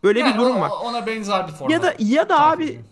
böyle 0.03 0.19
Yani 0.19 0.34
bir 0.34 0.39
durum 0.39 0.62
var. 0.62 0.71
ona 0.86 1.07
benzer 1.07 1.47
bir 1.47 1.51
format. 1.53 1.71
Ya 1.71 1.81
da 1.84 1.95
ya 1.99 2.29
da 2.29 2.41
abi 2.41 2.63
ediyor. 2.63 2.84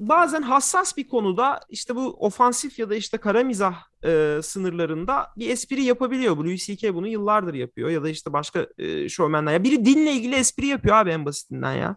Bazen 0.00 0.42
hassas 0.42 0.96
bir 0.96 1.08
konuda 1.08 1.60
işte 1.68 1.96
bu 1.96 2.06
ofansif 2.06 2.78
ya 2.78 2.90
da 2.90 2.94
işte 2.94 3.18
kara 3.18 3.44
mizah 3.44 3.74
e, 4.04 4.40
sınırlarında 4.42 5.26
bir 5.36 5.50
espri 5.50 5.82
yapabiliyor. 5.82 6.36
Bu 6.36 6.44
Louis 6.44 6.66
C.K. 6.66 6.94
bunu 6.94 7.08
yıllardır 7.08 7.54
yapıyor 7.54 7.90
ya 7.90 8.02
da 8.02 8.08
işte 8.08 8.32
başka 8.32 8.66
e, 8.78 9.08
şovmenler. 9.08 9.52
Ya 9.52 9.64
biri 9.64 9.84
dinle 9.84 10.12
ilgili 10.12 10.34
espri 10.34 10.66
yapıyor 10.66 10.96
abi 10.96 11.10
en 11.10 11.24
basitinden 11.24 11.72
ya. 11.74 11.96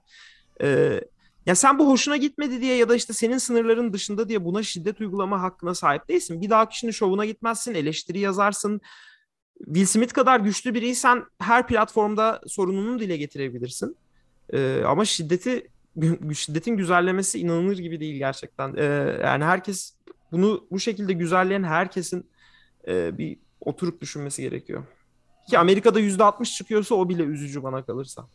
E, 0.62 1.02
ya 1.46 1.56
sen 1.56 1.80
bu 1.80 1.90
hoşuna 1.90 2.18
gitmedi 2.18 2.62
diye 2.62 2.76
ya 2.76 2.90
da 2.90 2.96
işte 2.96 3.14
senin 3.14 3.38
sınırların 3.38 3.94
dışında 3.94 4.30
diye 4.30 4.46
buna 4.46 4.64
şiddet 4.64 5.02
uygulama 5.02 5.42
hakkına 5.42 5.76
sahip 5.76 6.10
değilsin. 6.10 6.42
Bir 6.42 6.50
daha 6.50 6.70
kişinin 6.70 6.92
şovuna 6.92 7.26
gitmezsin, 7.26 7.74
eleştiri 7.74 8.20
yazarsın. 8.20 8.82
Will 9.66 9.86
Smith 9.86 10.14
kadar 10.14 10.40
güçlü 10.40 10.74
biriysen 10.74 11.24
her 11.40 11.68
platformda 11.68 12.42
sorununu 12.48 13.00
dile 13.00 13.18
getirebilirsin. 13.18 13.98
E, 14.54 14.84
ama 14.86 15.06
şiddeti 15.06 15.68
şiddetin 16.36 16.78
güzellemesi 16.78 17.40
inanılır 17.40 17.78
gibi 17.78 18.00
değil 18.00 18.18
gerçekten. 18.18 18.74
Ee, 18.78 18.84
yani 19.24 19.44
herkes 19.44 19.94
bunu 20.32 20.68
bu 20.72 20.80
şekilde 20.80 21.14
güzelleyen 21.14 21.64
herkesin 21.64 22.30
e, 22.88 23.18
bir 23.18 23.40
oturup 23.62 24.02
düşünmesi 24.02 24.42
gerekiyor. 24.42 24.84
Ki 25.50 25.60
Amerika'da 25.60 26.00
%60 26.00 26.56
çıkıyorsa 26.58 26.96
o 26.96 27.10
bile 27.10 27.24
üzücü 27.24 27.64
bana 27.64 27.86
kalırsa. 27.86 28.28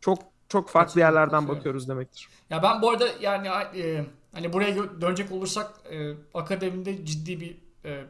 Çok 0.00 0.18
çok 0.48 0.68
farklı 0.68 0.86
Katılıyorum, 0.88 1.14
yerlerden 1.14 1.48
bakıyoruz 1.48 1.88
demektir. 1.88 2.28
Ya 2.50 2.62
ben 2.62 2.82
bu 2.82 2.90
arada 2.90 3.08
yani 3.20 3.48
e, 3.76 4.04
hani 4.34 4.52
buraya 4.52 5.00
dönecek 5.00 5.32
olursak 5.32 5.72
e, 5.90 6.12
akademide 6.34 7.04
ciddi 7.04 7.40
bir 7.40 7.56
e, 7.84 8.04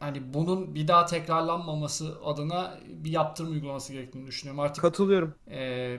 hani 0.00 0.34
bunun 0.34 0.74
bir 0.74 0.88
daha 0.88 1.06
tekrarlanmaması 1.06 2.18
adına 2.24 2.78
bir 2.88 3.10
yaptırım 3.10 3.52
uygulaması 3.52 3.92
gerektiğini 3.92 4.26
düşünüyorum. 4.26 4.60
Artık 4.60 4.82
Katılıyorum. 4.82 5.34
e, 5.50 5.98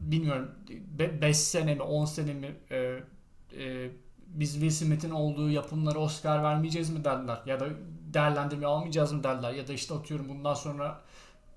bilmiyorum 0.00 0.50
5 0.98 1.36
sene 1.36 1.74
mi 1.74 1.82
10 1.82 2.04
sene 2.04 2.34
mi 2.34 2.56
e, 2.70 3.00
e, 3.58 3.90
biz 4.26 4.52
Will 4.52 4.70
Smith'in 4.70 5.10
olduğu 5.10 5.50
yapımlara 5.50 5.98
Oscar 5.98 6.42
vermeyeceğiz 6.42 6.90
mi 6.90 7.04
derler 7.04 7.42
ya 7.46 7.60
da 7.60 7.66
değerlendirme 8.14 8.66
almayacağız 8.66 9.12
mı 9.12 9.24
derler 9.24 9.52
ya 9.52 9.68
da 9.68 9.72
işte 9.72 9.94
atıyorum 9.94 10.28
bundan 10.28 10.54
sonra 10.54 11.00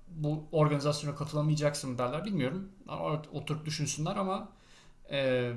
bu 0.08 0.44
organizasyona 0.52 1.16
katılamayacaksın 1.16 1.98
derler 1.98 2.24
bilmiyorum. 2.24 2.68
Oturup 3.32 3.66
düşünsünler 3.66 4.16
ama 4.16 4.48
e, 5.10 5.52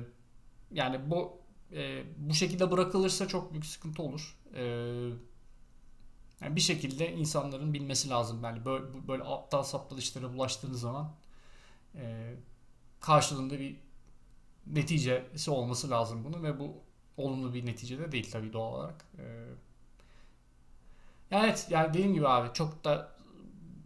yani 0.72 1.10
bu 1.10 1.38
e, 1.72 2.02
bu 2.16 2.34
şekilde 2.34 2.70
bırakılırsa 2.70 3.28
çok 3.28 3.52
büyük 3.52 3.66
sıkıntı 3.66 4.02
olur. 4.02 4.36
E, 4.54 4.62
yani 6.40 6.56
bir 6.56 6.60
şekilde 6.60 7.12
insanların 7.12 7.74
bilmesi 7.74 8.08
lazım. 8.08 8.44
Yani 8.44 8.64
böyle, 8.64 8.84
böyle 9.08 9.22
aptal 9.22 9.62
saptal 9.62 9.98
işlere 9.98 10.34
bulaştığınız 10.34 10.80
zaman 10.80 11.12
e, 11.94 12.34
karşılığında 13.04 13.60
bir 13.60 13.76
neticesi 14.66 15.52
olması 15.52 15.90
lazım 15.90 16.24
bunun 16.24 16.44
ve 16.44 16.60
bu 16.60 16.74
olumlu 17.18 17.54
bir 17.54 17.66
netice 17.66 17.98
de 17.98 18.12
değil 18.12 18.30
tabii 18.32 18.52
doğal 18.52 18.74
olarak. 18.74 19.06
E, 19.18 19.24
yani 21.30 21.44
evet 21.46 21.66
yani 21.70 21.88
dediğim 21.94 22.14
gibi 22.14 22.28
abi 22.28 22.48
çok 22.54 22.84
da 22.84 23.12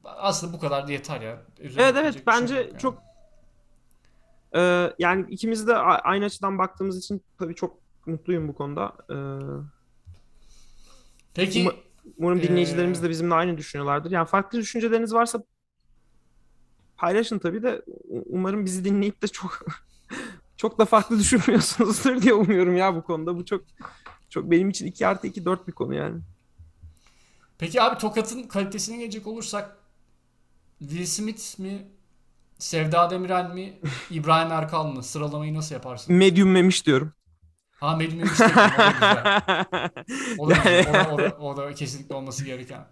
aslında 0.05 0.53
bu 0.53 0.59
kadar 0.61 0.89
da 0.89 0.93
yeter 0.93 1.21
ya. 1.21 1.43
Üzerine 1.61 1.91
Evet 1.91 1.97
evet 1.97 2.15
şey 2.15 2.23
bence 2.27 2.55
yok 2.55 2.73
yani. 2.75 2.79
çok 2.79 3.03
e, 4.57 4.91
yani 4.99 5.27
ikimiz 5.31 5.67
de 5.67 5.77
aynı 5.77 6.25
açıdan 6.25 6.59
baktığımız 6.59 6.99
için 6.99 7.23
tabii 7.39 7.55
çok 7.55 7.79
mutluyum 8.07 8.49
bu 8.49 8.55
konuda. 8.55 8.93
E, 9.11 9.17
Peki 11.35 11.61
Uma- 11.61 11.75
umarım 12.19 12.43
Ee, 12.43 12.43
dinleyicilerimiz 12.43 13.03
de 13.03 13.11
bizimle 13.11 13.35
aynı 13.35 13.59
düşünüyorlardır. 13.59 14.11
Yani 14.11 14.27
farklı 14.29 14.59
düşünceleriniz 14.59 15.15
varsa 15.15 15.43
paylaşın 16.99 17.39
tabii 17.39 17.63
de 17.63 17.83
umarım 18.09 18.65
bizi 18.65 18.85
dinleyip 18.85 19.23
de 19.23 19.29
çok 19.29 19.67
çok 20.57 20.79
da 20.79 20.85
farklı 20.85 21.19
düşünmüyorsunuzdur 21.19 22.23
diye 22.23 22.35
umuyorum 22.35 22.77
ya 22.77 22.95
bu 22.95 23.03
konuda. 23.03 23.37
Bu 23.37 23.45
çok 23.45 23.65
çok 24.31 24.51
benim 24.51 24.71
için 24.71 24.87
2 24.87 25.07
artı 25.07 25.27
2 25.27 25.45
4 25.45 25.69
bir 25.69 25.73
konu 25.73 25.95
yani. 25.95 26.21
Peki 27.59 27.83
abi 27.83 27.99
Tokat'ın 27.99 28.43
kalitesine 28.43 28.97
gelecek 28.97 29.27
olursak 29.27 29.77
Will 30.79 31.07
Smith 31.07 31.59
mi 31.59 31.89
Sevda 32.59 33.11
Demirel 33.11 33.51
mi 33.51 33.79
İbrahim 34.11 34.53
Erkal 34.53 34.87
mı? 34.87 35.03
Sıralamayı 35.03 35.55
nasıl 35.55 35.75
yaparsın? 35.75 36.15
Medium 36.15 36.51
memiş 36.51 36.87
diyorum. 36.87 37.13
Ha 37.81 37.97
Melih 37.97 38.17
Memiş 38.17 38.41
dedim, 38.41 38.53
o 38.57 38.79
da 38.79 38.91
güzel. 38.93 39.65
O 40.39 40.51
da, 40.51 40.55
Yani-. 40.71 40.89
O 40.89 40.95
da, 40.95 41.15
o 41.15 41.19
da, 41.19 41.37
o 41.41 41.57
da 41.57 41.75
kesinlikle 41.75 42.15
olması 42.15 42.45
gereken. 42.45 42.87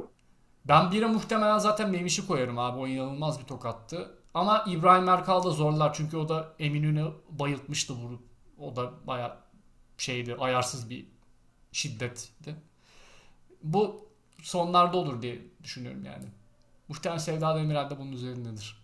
Ben 0.69 0.93
bire 0.93 1.07
muhtemelen 1.07 1.59
zaten 1.59 1.91
Memiş'i 1.91 2.27
koyarım 2.27 2.59
abi. 2.59 2.79
O 2.79 2.87
inanılmaz 2.87 3.41
bir 3.41 3.45
tokattı. 3.45 4.19
Ama 4.35 4.65
İbrahim 4.69 5.09
Erkal 5.09 5.45
da 5.45 5.51
zorlar 5.51 5.95
çünkü 5.95 6.17
o 6.17 6.29
da 6.29 6.55
Eminönü'nü 6.59 7.13
bayıltmıştı 7.31 7.95
vurup. 7.95 8.23
O 8.59 8.77
da 8.77 9.07
baya 9.07 9.39
şeydi, 9.99 10.37
ayarsız 10.39 10.91
bir 10.91 11.07
şiddetti. 11.73 12.57
Bu 13.63 14.09
sonlarda 14.43 14.97
olur 14.97 15.23
diye 15.23 15.43
düşünüyorum 15.63 16.05
yani. 16.05 16.25
Muhtemelen 16.89 17.19
Sevda 17.19 17.57
Demirel 17.57 17.91
de 17.91 17.99
bunun 17.99 18.13
üzerindedir. 18.13 18.83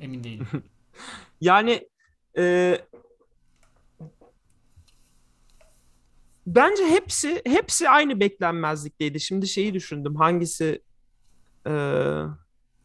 Emin 0.00 0.24
değilim. 0.24 0.48
Yani 1.40 1.88
e, 2.38 2.78
bence 6.46 6.84
hepsi 6.86 7.42
hepsi 7.46 7.90
aynı 7.90 8.20
beklenmezlikteydi. 8.20 9.20
Şimdi 9.20 9.48
şeyi 9.48 9.74
düşündüm. 9.74 10.16
Hangisi 10.16 10.82
eee, 11.66 12.24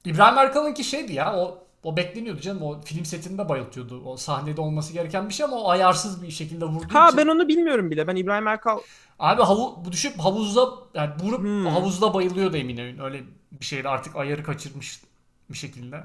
İbrahim 0.06 0.38
Erkal'ınki 0.38 0.84
şeydi 0.84 1.14
ya 1.14 1.36
o 1.38 1.64
o 1.84 1.98
bekleniyordu 1.98 2.42
canım. 2.42 2.62
O 2.62 2.82
film 2.82 3.06
setinde 3.06 3.50
bayıltıyordu. 3.50 4.02
O 4.06 4.18
sahnede 4.18 4.62
olması 4.62 4.94
gereken 4.94 5.30
bir 5.30 5.34
şey 5.34 5.44
ama 5.46 5.56
o 5.62 5.70
ayarsız 5.70 6.22
bir 6.24 6.32
şekilde 6.32 6.66
vurduğu 6.66 6.94
Ha 6.94 7.08
için. 7.08 7.18
ben 7.18 7.28
onu 7.28 7.48
bilmiyorum 7.48 7.92
bile. 7.92 8.08
Ben 8.08 8.16
İbrahim 8.16 8.48
Erkal 8.48 8.80
Abi 9.20 9.42
havu, 9.42 9.86
bu 9.86 9.92
düşüp 9.92 10.20
havuzda 10.20 10.70
yani 10.94 11.12
vurup 11.24 11.40
Hmm. 11.42 11.66
havuzda 11.66 12.14
bayılıyordu 12.14 12.58
Eminönü. 12.58 13.04
Öyle 13.04 13.24
bir 13.52 13.66
şeydi 13.66 13.90
artık 13.90 14.16
ayarı 14.16 14.44
kaçırmış 14.44 15.02
bir 15.50 15.58
şekilde. 15.58 16.04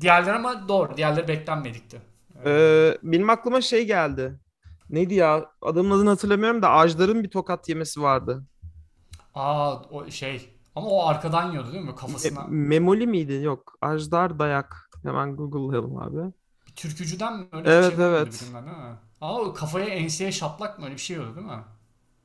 Diğerleri 0.00 0.36
ama 0.36 0.68
doğru. 0.68 0.96
Diğerleri 0.96 1.28
beklenmedikti. 1.28 2.00
Ee, 2.46 2.98
benim 3.02 3.30
aklıma 3.30 3.60
şey 3.60 3.86
geldi. 3.86 4.40
Neydi 4.90 5.14
ya? 5.14 5.50
Adamın 5.62 5.90
adını 5.90 6.08
hatırlamıyorum 6.08 6.62
da 6.62 6.70
Ajdar'ın 6.70 7.24
bir 7.24 7.30
tokat 7.30 7.68
yemesi 7.68 8.02
vardı. 8.02 8.44
Aa 9.34 9.74
o 9.90 10.10
şey 10.10 10.54
ama 10.76 10.86
o 10.88 11.06
arkadan 11.06 11.50
yiyordu 11.50 11.72
değil 11.72 11.84
mi? 11.84 11.90
E, 11.90 11.94
Kafasına. 11.94 12.46
Memoli 12.48 13.06
miydi? 13.06 13.32
Yok. 13.32 13.78
Ajdar 13.82 14.38
Dayak. 14.38 14.90
Hemen 15.02 15.36
Google'layalım 15.36 15.96
abi. 15.98 16.32
Bir 16.66 16.72
türkücüden 16.76 17.38
mi 17.38 17.46
öyle 17.52 17.70
Evet, 17.70 17.92
bir 17.92 17.96
şey 17.96 18.06
evet. 18.06 18.42
birinden, 18.42 18.66
değil 18.66 18.76
mi? 18.76 18.96
Aa 19.20 19.54
kafaya 19.54 19.86
enseye 19.86 20.32
şaplak 20.32 20.78
mı 20.78 20.84
öyle 20.84 20.94
bir 20.94 21.00
şey 21.00 21.16
yiyordu 21.16 21.36
değil 21.36 21.46
mi? 21.46 21.64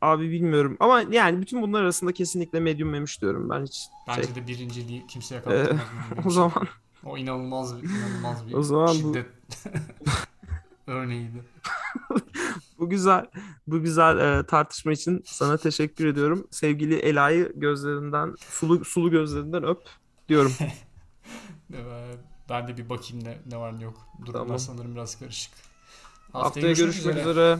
Abi 0.02 0.32
bilmiyorum. 0.32 0.78
Ama 0.80 1.02
yani 1.02 1.42
bütün 1.42 1.62
bunlar 1.62 1.82
arasında 1.82 2.14
kesinlikle 2.14 2.60
Medium 2.60 2.90
Memiş 2.90 3.22
diyorum 3.22 3.50
ben 3.50 3.64
hiç 3.64 3.88
Bence 4.08 4.24
şey. 4.24 4.36
de 4.36 4.48
birinciliği 4.48 5.08
kimseye 5.08 5.36
Ee, 5.38 5.42
kapatmaz. 5.42 5.80
o 6.26 6.30
zaman 6.30 6.68
O 7.06 7.18
inanılmaz 7.18 7.82
bir, 7.84 7.90
inanılmaz 7.90 8.48
bir 8.48 8.54
O 8.54 8.64
zaman 8.64 8.88
bu- 8.88 8.94
şiddet 8.94 9.28
örneğiydi. 10.88 11.44
bu 12.80 12.90
güzel 12.90 13.26
bu 13.68 13.82
güzel 13.82 14.18
e, 14.18 14.46
tartışma 14.46 14.92
için 14.92 15.24
sana 15.26 15.58
teşekkür 15.58 16.06
ediyorum. 16.06 16.48
Sevgili 16.52 16.96
Ela'yı 16.96 17.52
gözlerinden 17.56 18.36
sulu 18.40 18.86
sulu 18.86 19.12
gözlerinden 19.12 19.64
öp 19.64 19.82
diyorum. 20.30 20.52
Ben 22.50 22.68
de 22.68 22.78
bir 22.78 22.90
bakayım 22.90 23.24
ne, 23.24 23.38
ne 23.46 23.58
var 23.58 23.80
ne 23.80 23.84
yok. 23.84 24.08
Durumlar 24.26 24.44
Tamam. 24.46 24.60
sanırım 24.60 24.96
biraz 24.96 25.20
karışık. 25.20 25.52
Haftaya 26.34 26.74
görüşmek 26.74 27.18
üzere. 27.18 27.60